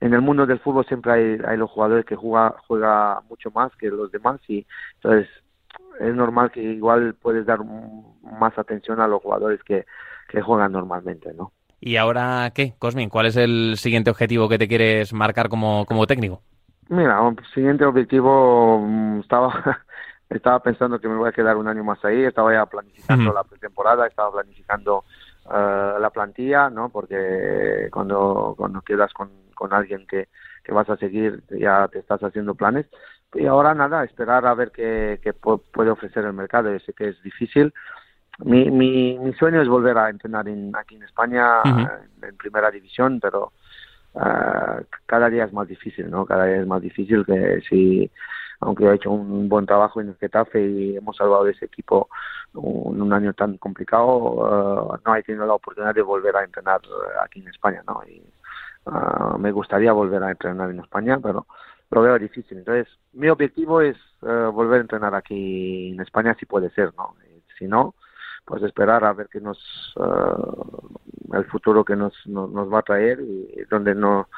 en 0.00 0.12
el 0.12 0.20
mundo 0.20 0.44
del 0.44 0.60
fútbol 0.60 0.84
siempre 0.86 1.12
hay, 1.12 1.38
hay 1.46 1.56
los 1.56 1.70
jugadores 1.70 2.04
que 2.04 2.16
juega 2.16 2.56
juega 2.66 3.20
mucho 3.28 3.50
más 3.52 3.74
que 3.76 3.88
los 3.88 4.10
demás 4.10 4.40
y 4.48 4.66
entonces 4.96 5.28
es 6.00 6.14
normal 6.14 6.50
que 6.50 6.60
igual 6.60 7.14
puedes 7.14 7.46
dar 7.46 7.60
más 7.64 8.58
atención 8.58 9.00
a 9.00 9.06
los 9.06 9.22
jugadores 9.22 9.62
que 9.62 9.86
que 10.28 10.40
juegan 10.40 10.72
normalmente, 10.72 11.32
¿no? 11.32 11.52
¿Y 11.86 11.98
ahora 11.98 12.50
qué, 12.54 12.72
Cosmin? 12.78 13.10
¿Cuál 13.10 13.26
es 13.26 13.36
el 13.36 13.74
siguiente 13.76 14.08
objetivo 14.08 14.48
que 14.48 14.56
te 14.56 14.68
quieres 14.68 15.12
marcar 15.12 15.50
como, 15.50 15.84
como 15.84 16.06
técnico? 16.06 16.40
Mira, 16.88 17.20
un 17.20 17.38
siguiente 17.52 17.84
objetivo 17.84 18.80
mm, 18.80 19.20
estaba 19.20 19.82
estaba 20.30 20.60
pensando 20.60 20.98
que 20.98 21.08
me 21.08 21.16
voy 21.16 21.28
a 21.28 21.32
quedar 21.32 21.58
un 21.58 21.68
año 21.68 21.84
más 21.84 22.02
ahí, 22.02 22.24
estaba 22.24 22.54
ya 22.54 22.64
planificando 22.64 23.34
la 23.34 23.44
pretemporada, 23.44 24.06
estaba 24.06 24.32
planificando 24.32 25.04
uh, 25.44 26.00
la 26.00 26.08
plantilla, 26.10 26.70
¿no? 26.70 26.88
Porque 26.88 27.90
cuando, 27.92 28.54
cuando 28.56 28.80
quedas 28.80 29.12
con, 29.12 29.28
con 29.54 29.74
alguien 29.74 30.06
que, 30.06 30.28
que 30.62 30.72
vas 30.72 30.88
a 30.88 30.96
seguir, 30.96 31.42
ya 31.50 31.86
te 31.88 31.98
estás 31.98 32.22
haciendo 32.22 32.54
planes. 32.54 32.86
Y 33.34 33.44
ahora 33.44 33.74
nada, 33.74 34.04
esperar 34.04 34.46
a 34.46 34.54
ver 34.54 34.70
qué, 34.70 35.20
qué 35.22 35.34
puede 35.34 35.90
ofrecer 35.90 36.24
el 36.24 36.32
mercado. 36.32 36.72
Yo 36.72 36.78
sé 36.78 36.94
que 36.94 37.10
es 37.10 37.22
difícil, 37.22 37.74
mi, 38.38 38.70
mi, 38.70 39.18
mi 39.18 39.32
sueño 39.34 39.62
es 39.62 39.68
volver 39.68 39.96
a 39.96 40.10
entrenar 40.10 40.48
en, 40.48 40.74
aquí 40.76 40.96
en 40.96 41.04
España 41.04 41.62
en, 41.64 42.36
primera 42.36 42.70
división, 42.70 43.20
pero 43.20 43.52
uh, 44.14 44.82
cada 45.06 45.30
día 45.30 45.44
es 45.44 45.52
más 45.52 45.68
difícil, 45.68 46.10
¿no? 46.10 46.26
Cada 46.26 46.46
día 46.46 46.60
es 46.60 46.66
más 46.66 46.82
difícil 46.82 47.24
que 47.24 47.62
si, 47.68 48.10
aunque 48.60 48.84
he 48.84 48.94
hecho 48.94 49.12
un 49.12 49.48
buen 49.48 49.66
trabajo 49.66 50.00
en 50.00 50.08
el 50.08 50.16
Getafe 50.16 50.60
y 50.66 50.96
hemos 50.96 51.16
salvado 51.16 51.46
ese 51.46 51.66
equipo 51.66 52.08
en 52.54 53.00
un 53.00 53.12
año 53.12 53.32
tan 53.34 53.56
complicado, 53.58 54.16
uh, 54.16 54.98
no 55.04 55.16
he 55.16 55.22
tenido 55.22 55.46
la 55.46 55.54
oportunidad 55.54 55.94
de 55.94 56.02
volver 56.02 56.36
a 56.36 56.44
entrenar 56.44 56.80
aquí 57.22 57.40
en 57.40 57.48
España, 57.48 57.82
¿no? 57.86 58.02
Y, 58.08 58.20
uh, 58.86 59.38
me 59.38 59.52
gustaría 59.52 59.92
volver 59.92 60.22
a 60.24 60.32
entrenar 60.32 60.70
en 60.70 60.80
España, 60.80 61.18
pero 61.22 61.46
lo 61.90 62.02
veo 62.02 62.18
difícil. 62.18 62.58
Entonces, 62.58 62.88
mi 63.12 63.28
objetivo 63.28 63.80
es 63.80 63.96
volver 64.20 64.78
a 64.78 64.82
entrenar 64.82 65.14
aquí 65.14 65.92
en 65.92 66.00
España 66.00 66.34
si 66.40 66.46
puede 66.46 66.70
ser, 66.70 66.92
¿no? 66.96 67.14
Si 67.56 67.66
no, 67.68 67.94
pues 68.44 68.62
esperar 68.62 69.04
a 69.04 69.12
ver 69.12 69.28
qué 69.32 69.40
nos 69.40 69.58
uh, 69.96 71.36
el 71.36 71.44
futuro 71.46 71.84
que 71.84 71.96
nos, 71.96 72.14
nos, 72.26 72.72
va 72.72 72.80
a 72.80 72.82
traer 72.82 73.20
y 73.20 73.64
donde 73.70 73.94
no, 73.94 74.28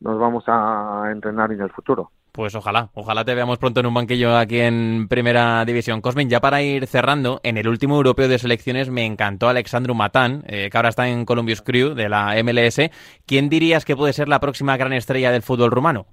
nos 0.00 0.18
vamos 0.18 0.44
a 0.46 1.08
entrenar 1.10 1.52
en 1.52 1.60
el 1.60 1.70
futuro. 1.70 2.10
Pues 2.32 2.54
ojalá, 2.54 2.90
ojalá 2.94 3.24
te 3.24 3.34
veamos 3.34 3.58
pronto 3.58 3.80
en 3.80 3.86
un 3.86 3.94
banquillo 3.94 4.36
aquí 4.36 4.60
en 4.60 5.08
Primera 5.08 5.64
División. 5.64 6.00
Cosmin, 6.00 6.30
ya 6.30 6.40
para 6.40 6.62
ir 6.62 6.86
cerrando, 6.86 7.40
en 7.42 7.56
el 7.56 7.66
último 7.66 7.96
europeo 7.96 8.28
de 8.28 8.38
selecciones 8.38 8.90
me 8.90 9.04
encantó 9.04 9.48
Alexandru 9.48 9.94
Matán, 9.94 10.44
eh, 10.46 10.68
que 10.70 10.76
ahora 10.76 10.90
está 10.90 11.08
en 11.08 11.24
Columbus 11.24 11.62
Crew 11.62 11.94
de 11.94 12.08
la 12.08 12.36
MLS. 12.44 12.90
¿Quién 13.26 13.48
dirías 13.48 13.84
que 13.84 13.96
puede 13.96 14.12
ser 14.12 14.28
la 14.28 14.38
próxima 14.38 14.76
gran 14.76 14.92
estrella 14.92 15.32
del 15.32 15.42
fútbol 15.42 15.72
rumano? 15.72 16.06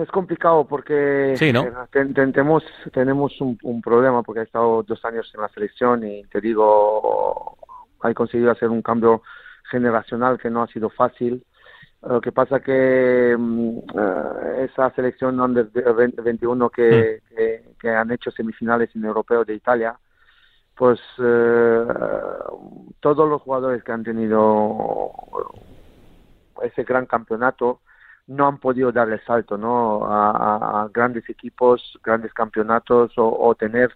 Es 0.00 0.08
complicado 0.10 0.66
porque 0.66 1.34
tenemos, 1.90 2.64
tenemos 2.92 3.40
un, 3.40 3.82
problema 3.82 4.22
porque 4.22 4.40
he 4.40 4.44
estado 4.44 4.82
dos 4.82 5.04
años 5.04 5.30
en 5.34 5.40
la 5.40 5.48
selección 5.48 6.06
y 6.06 6.24
te 6.24 6.40
digo, 6.40 7.56
hay 8.00 8.14
conseguido 8.14 8.50
hacer 8.50 8.68
un 8.68 8.82
cambio 8.82 9.22
generacional 9.70 10.38
que 10.38 10.50
no 10.50 10.62
ha 10.62 10.66
sido 10.68 10.90
fácil. 10.90 11.44
Lo 12.02 12.20
que 12.20 12.32
pasa 12.32 12.60
que 12.60 13.36
mm, 13.38 13.78
eh, 13.78 14.68
esa 14.70 14.90
selección 14.90 15.40
under 15.40 15.68
21 15.70 16.70
que, 16.70 17.20
hmm. 17.22 17.34
que, 17.36 17.62
que, 17.78 17.90
han 17.90 18.10
hecho 18.10 18.30
semifinales 18.32 18.90
en 18.96 19.04
europeo 19.04 19.44
de 19.44 19.54
Italia, 19.54 19.96
pues 20.74 21.00
eh, 21.18 21.86
todos 23.00 23.28
los 23.28 23.42
jugadores 23.42 23.84
que 23.84 23.92
han 23.92 24.02
tenido 24.02 25.12
ese 26.62 26.82
gran 26.82 27.06
campeonato 27.06 27.80
no 28.26 28.46
han 28.46 28.58
podido 28.58 28.92
dar 28.92 29.10
el 29.10 29.20
salto 29.24 29.56
¿no? 29.58 30.04
a, 30.04 30.88
grandes 30.92 31.28
equipos, 31.28 31.98
grandes 32.02 32.32
campeonatos 32.32 33.12
o, 33.16 33.54
tener 33.54 33.92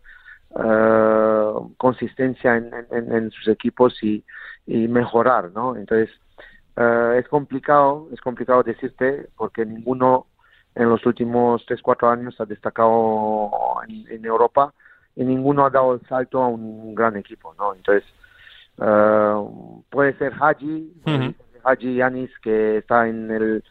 eh, 0.58 1.52
consistencia 1.76 2.56
en, 2.56 3.30
sus 3.30 3.48
equipos 3.48 4.02
y, 4.02 4.24
mejorar, 4.66 5.52
¿no? 5.52 5.76
Entonces 5.76 6.10
eh, 6.76 7.20
es 7.20 7.28
complicado, 7.28 8.08
es 8.12 8.20
complicado 8.20 8.64
decirte 8.64 9.28
porque 9.36 9.64
ninguno 9.64 10.26
en 10.74 10.88
los 10.88 11.06
últimos 11.06 11.64
tres 11.66 11.80
cuatro 11.82 12.10
años 12.10 12.38
ha 12.40 12.46
destacado 12.46 13.50
en, 13.86 14.24
Europa 14.24 14.74
y 15.14 15.24
ninguno 15.24 15.64
ha 15.64 15.70
dado 15.70 15.94
el 15.94 16.00
salto 16.08 16.42
a 16.42 16.48
un 16.48 16.94
gran 16.96 17.16
equipo, 17.16 17.54
¿no? 17.56 17.74
Entonces 17.74 18.04
eh, 18.78 19.34
puede 19.88 20.18
ser 20.18 20.32
Haji, 20.34 20.92
Haji 21.62 21.94
Yanis 21.94 22.30
que 22.40 22.78
está 22.78 23.06
en 23.06 23.30
el 23.30 23.64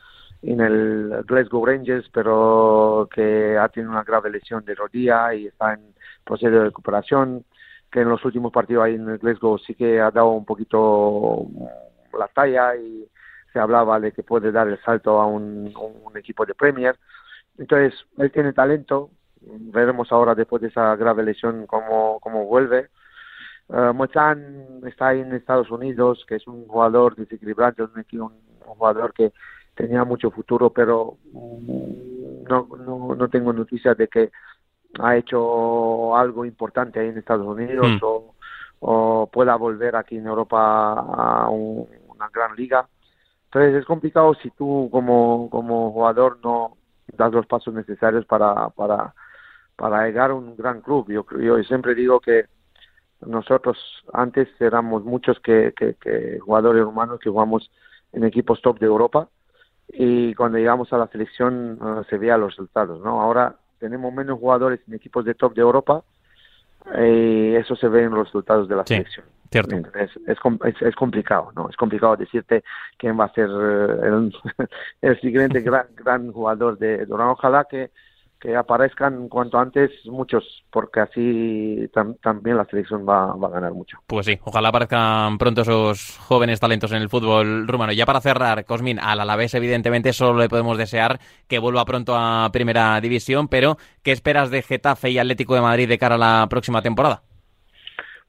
en 0.46 0.62
el 0.62 1.24
Glasgow 1.26 1.66
Rangers, 1.66 2.08
pero 2.14 3.10
que 3.14 3.58
ha 3.58 3.68
tenido 3.70 3.92
una 3.92 4.04
grave 4.04 4.30
lesión 4.30 4.64
de 4.64 4.76
rodilla 4.76 5.34
y 5.34 5.48
está 5.48 5.74
en 5.74 5.94
proceso 6.24 6.52
de 6.52 6.66
recuperación, 6.66 7.44
que 7.92 8.02
en 8.02 8.10
los 8.10 8.24
últimos 8.26 8.52
partidos 8.52 8.84
ahí 8.84 8.96
en 8.96 9.10
el 9.10 9.18
Glasgow 9.18 9.58
sí 9.58 9.74
que 9.74 10.00
ha 10.00 10.12
dado 10.12 10.30
un 10.30 10.46
poquito 10.46 11.48
la 12.18 12.28
talla 12.28 12.76
y 12.76 13.08
se 13.52 13.60
hablaba 13.60 14.00
de 14.00 14.12
que 14.12 14.22
puede 14.22 14.52
dar 14.52 14.68
el 14.68 14.80
salto 14.84 15.20
a 15.20 15.26
un, 15.26 15.74
equipo 16.16 16.46
de 16.46 16.54
Premier. 16.54 16.98
Entonces, 17.58 17.94
él 18.18 18.32
tiene 18.32 18.54
talento, 18.54 19.10
veremos 19.42 20.12
ahora 20.12 20.36
después 20.36 20.62
de 20.62 20.70
esa 20.70 20.96
grave 20.96 21.24
lesión 21.24 21.66
cómo, 21.66 22.20
cómo 22.20 22.46
vuelve. 22.46 22.90
Uh, 23.68 24.04
está 24.86 25.08
ahí 25.08 25.22
en 25.22 25.34
Estados 25.34 25.72
Unidos, 25.72 26.24
que 26.28 26.36
es 26.36 26.48
un 26.48 26.68
jugador 26.68 27.16
desequilibrante, 27.16 27.82
un, 27.82 27.92
un 28.20 28.32
jugador 28.76 29.14
que 29.14 29.34
tenía 29.76 30.04
mucho 30.04 30.32
futuro, 30.32 30.72
pero 30.72 31.18
no, 31.34 32.68
no, 32.78 33.16
no 33.16 33.30
tengo 33.30 33.54
noticias 33.54 33.98
de 33.98 34.08
que 34.08 34.32
ha 35.00 35.18
hecho 35.18 36.16
algo 36.16 36.46
importante 36.46 37.00
ahí 37.00 37.10
en 37.10 37.18
Estados 37.18 37.46
Unidos 37.46 37.88
hmm. 37.88 38.04
o, 38.04 38.36
o, 38.80 39.30
pueda 39.32 39.56
volver 39.56 39.96
aquí 39.96 40.18
en 40.18 40.28
Europa 40.28 40.94
a 40.94 41.50
una 41.50 42.30
gran 42.34 42.56
liga. 42.56 42.88
Entonces 43.46 43.76
es 43.76 43.86
complicado 43.86 44.34
si 44.36 44.50
tú 44.52 44.90
como, 44.92 45.50
como 45.50 45.92
jugador 45.92 46.40
no 46.44 46.78
das 47.08 47.32
los 47.32 47.46
pasos 47.46 47.74
necesarios 47.74 48.26
para, 48.26 48.70
para, 48.70 49.14
para 49.76 50.06
llegar 50.06 50.32
a 50.32 50.36
un 50.36 50.56
gran 50.56 50.82
club. 50.82 51.10
Yo, 51.10 51.26
yo 51.40 51.62
siempre 51.64 51.96
digo 51.96 52.20
que 52.20 52.46
nosotros 53.26 53.78
antes 54.14 54.50
éramos 54.60 55.04
muchos 55.04 55.40
que, 55.40 55.74
que, 55.78 55.96
que 55.96 56.40
jugadores 56.40 56.86
humanos 56.86 57.20
que 57.20 57.30
jugamos 57.30 57.72
en 58.12 58.24
equipos 58.24 58.62
top 58.62 58.80
de 58.80 58.86
Europa 58.86 59.30
y 59.90 60.34
cuando 60.34 60.58
llegamos 60.58 60.92
a 60.94 60.98
la 60.98 61.08
selección 61.08 61.82
uh, 61.82 62.04
se 62.06 62.18
veía 62.18 62.38
los 62.38 62.52
resultados, 62.52 63.02
¿no? 63.02 63.22
Ahora 63.22 63.56
tenemos 63.80 64.14
menos 64.14 64.40
jugadores 64.40 64.80
en 64.88 64.96
equipos 64.96 65.26
de 65.26 65.36
top 65.36 65.54
de 65.54 65.62
Europa 65.62 66.04
y 66.98 67.56
eso 67.56 67.76
se 67.76 67.88
ve 67.88 68.04
en 68.04 68.12
los 68.12 68.28
resultados 68.28 68.68
de 68.68 68.76
la 68.76 68.86
selección. 68.86 69.26
Cierto. 69.52 69.76
Es, 69.98 70.12
es, 70.82 70.96
complicado, 70.96 71.52
¿no? 71.56 71.70
Es 71.70 71.78
complicado 71.78 72.18
decirte 72.18 72.64
quién 72.98 73.18
va 73.18 73.26
a 73.26 73.34
ser 73.34 73.50
el, 73.50 74.36
el 75.02 75.22
siguiente 75.22 75.62
gran, 75.62 75.88
gran 75.96 76.32
jugador 76.32 76.78
de 76.78 77.06
Durán. 77.06 77.30
Ojalá 77.30 77.66
que, 77.66 77.92
que 78.40 78.56
aparezcan 78.56 79.28
cuanto 79.30 79.58
antes 79.58 79.92
muchos, 80.06 80.64
porque 80.72 81.00
así 81.00 81.90
también 82.22 82.58
la 82.58 82.66
selección 82.66 83.06
va, 83.08 83.32
a 83.32 83.50
ganar 83.50 83.74
mucho. 83.74 83.98
Pues 84.08 84.26
sí, 84.26 84.40
ojalá 84.44 84.70
aparezcan 84.70 85.38
pronto 85.38 85.62
esos 85.62 86.18
jóvenes 86.20 86.60
talentos 86.60 86.92
en 86.92 87.02
el 87.02 87.10
fútbol 87.10 87.68
rumano. 87.68 87.94
Ya 87.94 88.06
para 88.06 88.22
cerrar, 88.22 88.66
Cosmin, 88.66 89.00
al 89.00 89.20
Alavés 89.20 89.54
evidentemente 89.54 90.14
solo 90.14 90.40
le 90.40 90.50
podemos 90.50 90.78
desear 90.78 91.20
que 91.48 91.60
vuelva 91.60 91.86
pronto 91.86 92.16
a 92.16 92.50
Primera 92.52 93.00
División, 93.02 93.48
pero 93.48 93.78
¿qué 94.04 94.12
esperas 94.12 94.52
de 94.52 94.62
Getafe 94.62 95.10
y 95.10 95.18
Atlético 95.18 95.56
de 95.56 95.62
Madrid 95.62 95.90
de 95.90 95.98
cara 95.98 96.16
a 96.16 96.20
la 96.20 96.48
próxima 96.50 96.82
temporada? 96.82 97.22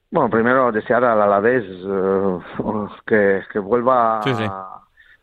Bueno, 0.09 0.29
primero 0.29 0.71
desear 0.71 1.03
al 1.03 1.21
Alavés 1.21 1.65
uh, 1.83 2.41
que, 3.05 3.41
que 3.51 3.59
vuelva 3.59 4.21
sí, 4.23 4.33
sí 4.33 4.45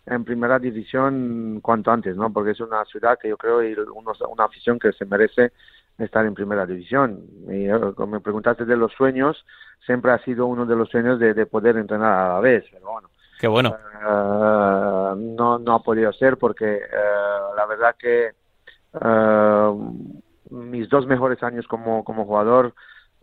en 0.06 0.24
primera 0.24 0.58
división 0.58 1.60
cuanto 1.62 1.90
antes, 1.90 2.16
¿no? 2.16 2.32
Porque 2.32 2.50
es 2.50 2.60
una 2.60 2.84
ciudad 2.84 3.18
que 3.20 3.28
yo 3.28 3.36
creo 3.36 3.62
y 3.62 3.74
una 3.74 4.44
afición 4.44 4.78
que 4.78 4.92
se 4.92 5.04
merece 5.06 5.52
estar 5.98 6.26
en 6.26 6.34
primera 6.34 6.66
división. 6.66 7.20
Y 7.48 7.68
eh, 7.68 7.78
como 7.94 8.14
me 8.14 8.20
preguntaste 8.20 8.64
de 8.64 8.76
los 8.76 8.92
sueños, 8.92 9.44
siempre 9.84 10.12
ha 10.12 10.18
sido 10.18 10.46
uno 10.46 10.66
de 10.66 10.76
los 10.76 10.88
sueños 10.90 11.18
de, 11.18 11.46
poder 11.46 11.76
entrenar 11.76 12.12
a 12.12 12.34
la 12.34 12.40
vez, 12.40 12.64
pero 12.72 12.90
bueno. 12.90 13.08
Qué 13.38 13.48
bueno. 13.48 13.70
Eh, 13.70 15.14
no, 15.16 15.58
no 15.58 15.74
ha 15.74 15.82
podido 15.82 16.12
ser 16.12 16.36
porque 16.36 16.76
eh, 16.76 16.80
la 17.56 17.66
verdad 17.66 17.96
que 17.98 18.30
mis 20.50 20.88
dos 20.88 21.04
mejores 21.06 21.42
años 21.42 21.66
como, 21.66 22.04
como 22.04 22.24
jugador 22.24 22.74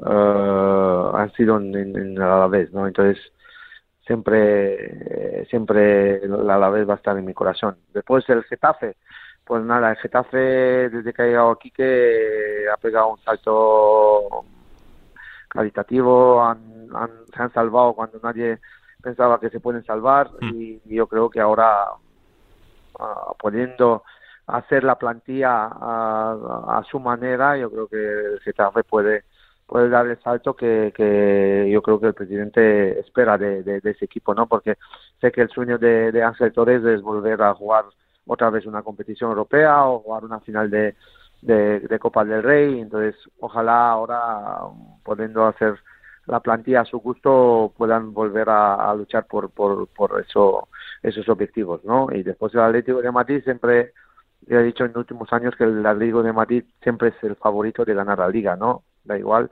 han 0.03 1.31
sido 1.33 1.57
en, 1.57 1.75
en, 1.75 2.21
a 2.21 2.39
la 2.39 2.47
vez, 2.47 2.73
¿no? 2.73 2.87
Entonces, 2.87 3.17
siempre, 4.11 5.45
siempre 5.45 6.27
la 6.27 6.55
Alavés 6.55 6.87
va 6.87 6.93
a 6.93 6.97
estar 6.97 7.17
en 7.17 7.25
mi 7.25 7.33
corazón. 7.33 7.77
Después 7.93 8.27
el 8.29 8.43
Getafe, 8.43 8.97
pues 9.45 9.63
nada, 9.63 9.91
el 9.91 9.97
Getafe 9.97 10.89
desde 10.89 11.13
que 11.13 11.21
ha 11.21 11.25
llegado 11.25 11.51
aquí 11.51 11.71
que 11.71 12.65
ha 12.71 12.75
pegado 12.75 13.13
un 13.13 13.19
salto 13.19 14.43
cualitativo, 15.53 16.43
se 17.33 17.41
han 17.41 17.53
salvado 17.53 17.93
cuando 17.93 18.19
nadie 18.21 18.59
pensaba 19.01 19.39
que 19.39 19.49
se 19.49 19.61
pueden 19.61 19.83
salvar 19.85 20.29
mm. 20.41 20.61
y, 20.61 20.81
yo 20.85 21.07
creo 21.07 21.29
que 21.29 21.39
ahora 21.39 21.87
uh, 22.99 23.33
pudiendo 23.39 24.03
hacer 24.47 24.83
la 24.83 24.95
plantilla 24.95 25.69
a, 25.71 26.83
su 26.89 26.99
manera, 26.99 27.57
yo 27.57 27.71
creo 27.71 27.87
que 27.87 27.95
el 27.95 28.39
Getafe 28.41 28.83
puede 28.83 29.23
puede 29.71 29.87
dar 29.87 30.05
el 30.05 30.19
salto 30.21 30.53
que, 30.53 30.91
que 30.93 31.69
yo 31.71 31.81
creo 31.81 31.97
que 31.97 32.07
el 32.07 32.13
presidente 32.13 32.99
espera 32.99 33.37
de, 33.37 33.79
ese 33.81 34.03
equipo, 34.03 34.35
¿no? 34.35 34.45
Porque 34.45 34.77
sé 35.21 35.31
que 35.31 35.39
el 35.39 35.49
sueño 35.49 35.77
de, 35.77 36.11
de 36.11 36.21
Ángel 36.21 36.51
Torres 36.51 36.83
es 36.83 37.01
volver 37.01 37.41
a 37.41 37.53
jugar 37.53 37.85
otra 38.25 38.49
vez 38.49 38.65
una 38.65 38.83
competición 38.83 39.29
europea 39.29 39.85
o 39.85 39.99
jugar 40.01 40.25
una 40.25 40.41
final 40.41 40.69
de, 40.69 40.97
de, 41.41 41.99
Copa 41.99 42.25
del 42.25 42.43
Rey. 42.43 42.81
Entonces, 42.81 43.15
ojalá 43.39 43.91
ahora, 43.91 44.59
pudiendo 45.05 45.45
hacer 45.45 45.79
la 46.25 46.41
plantilla 46.41 46.81
a 46.81 46.85
su 46.85 46.99
gusto, 46.99 47.73
puedan 47.77 48.13
volver 48.13 48.49
a, 48.49 48.93
luchar 48.93 49.25
por, 49.25 49.51
por, 49.51 49.87
por 49.87 50.19
eso, 50.19 50.67
esos 51.01 51.29
objetivos, 51.29 51.81
¿no? 51.85 52.09
Y 52.11 52.23
después 52.23 52.53
el 52.55 52.59
Atlético 52.59 53.01
de 53.01 53.11
Madrid 53.13 53.41
siempre, 53.45 53.93
he 54.49 54.57
dicho 54.63 54.83
en 54.83 54.97
últimos 54.97 55.31
años 55.31 55.55
que 55.55 55.63
el 55.63 55.85
Atlético 55.85 56.23
de 56.23 56.33
Madrid 56.33 56.65
siempre 56.83 57.07
es 57.07 57.23
el 57.23 57.37
favorito 57.37 57.85
de 57.85 57.93
ganar 57.93 58.19
la 58.19 58.27
liga, 58.27 58.57
¿no? 58.57 58.83
Da 59.03 59.17
igual, 59.17 59.49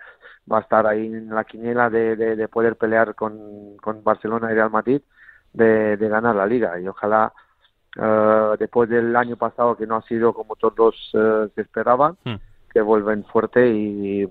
va 0.51 0.57
a 0.57 0.61
estar 0.61 0.87
ahí 0.87 1.05
en 1.05 1.29
la 1.29 1.43
quiniela 1.43 1.89
de, 1.89 2.15
de, 2.15 2.47
poder 2.47 2.75
pelear 2.75 3.15
con, 3.15 3.77
con, 3.77 4.03
Barcelona 4.03 4.51
y 4.51 4.55
Real 4.55 4.71
Madrid 4.71 5.01
de, 5.53 5.97
de 5.97 6.09
ganar 6.09 6.35
la 6.35 6.45
liga 6.45 6.79
y 6.79 6.87
ojalá 6.87 7.33
uh, 7.97 8.57
después 8.57 8.89
del 8.89 9.15
año 9.15 9.35
pasado 9.35 9.75
que 9.75 9.87
no 9.87 9.97
ha 9.97 10.01
sido 10.03 10.33
como 10.33 10.55
todos 10.55 10.95
uh, 11.13 11.49
se 11.53 11.61
esperaban 11.61 12.17
hmm. 12.23 12.35
que 12.71 12.81
vuelven 12.81 13.23
fuerte 13.25 13.67
y, 13.67 14.27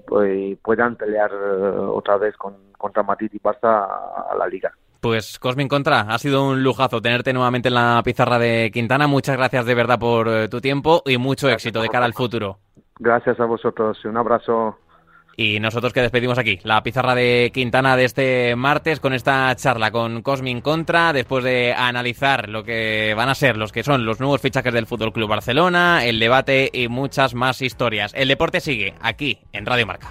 puedan 0.62 0.96
pelear 0.96 1.32
uh, 1.32 1.90
otra 1.92 2.16
vez 2.16 2.36
con, 2.36 2.54
contra 2.76 3.02
Madrid 3.02 3.30
y 3.32 3.38
Barça 3.38 3.86
a, 4.30 4.34
la 4.38 4.46
liga. 4.46 4.72
Pues 5.00 5.38
Cosmin 5.38 5.68
Contra, 5.68 6.00
ha 6.00 6.18
sido 6.18 6.48
un 6.48 6.64
lujazo 6.64 7.00
tenerte 7.00 7.32
nuevamente 7.32 7.68
en 7.68 7.74
la 7.74 8.02
pizarra 8.04 8.36
de 8.38 8.70
Quintana. 8.72 9.06
Muchas 9.06 9.36
gracias 9.36 9.64
de 9.64 9.74
verdad 9.74 9.98
por 9.98 10.48
tu 10.48 10.60
tiempo 10.60 11.02
y 11.06 11.18
mucho 11.18 11.48
éxito 11.48 11.80
de 11.80 11.88
cara 11.88 12.04
al 12.04 12.14
futuro. 12.14 12.58
Gracias 12.98 13.38
a 13.38 13.44
vosotros 13.44 14.04
un 14.04 14.16
abrazo. 14.16 14.76
Y 15.40 15.60
nosotros 15.60 15.92
que 15.92 16.02
despedimos 16.02 16.36
aquí 16.36 16.58
la 16.64 16.82
pizarra 16.82 17.14
de 17.14 17.52
Quintana 17.54 17.96
de 17.96 18.04
este 18.04 18.56
martes 18.56 18.98
con 18.98 19.12
esta 19.12 19.54
charla 19.54 19.92
con 19.92 20.20
Cosmin 20.22 20.60
Contra, 20.60 21.12
después 21.12 21.44
de 21.44 21.72
analizar 21.72 22.48
lo 22.48 22.64
que 22.64 23.14
van 23.16 23.28
a 23.28 23.36
ser 23.36 23.56
los 23.56 23.70
que 23.70 23.84
son 23.84 24.04
los 24.04 24.18
nuevos 24.18 24.40
fichajes 24.40 24.74
del 24.74 24.88
Fútbol 24.88 25.12
Club 25.12 25.28
Barcelona, 25.28 26.04
el 26.04 26.18
debate 26.18 26.70
y 26.72 26.88
muchas 26.88 27.34
más 27.34 27.62
historias. 27.62 28.10
El 28.16 28.26
deporte 28.26 28.60
sigue 28.60 28.94
aquí 29.00 29.38
en 29.52 29.64
Radio 29.64 29.86
Marca. 29.86 30.10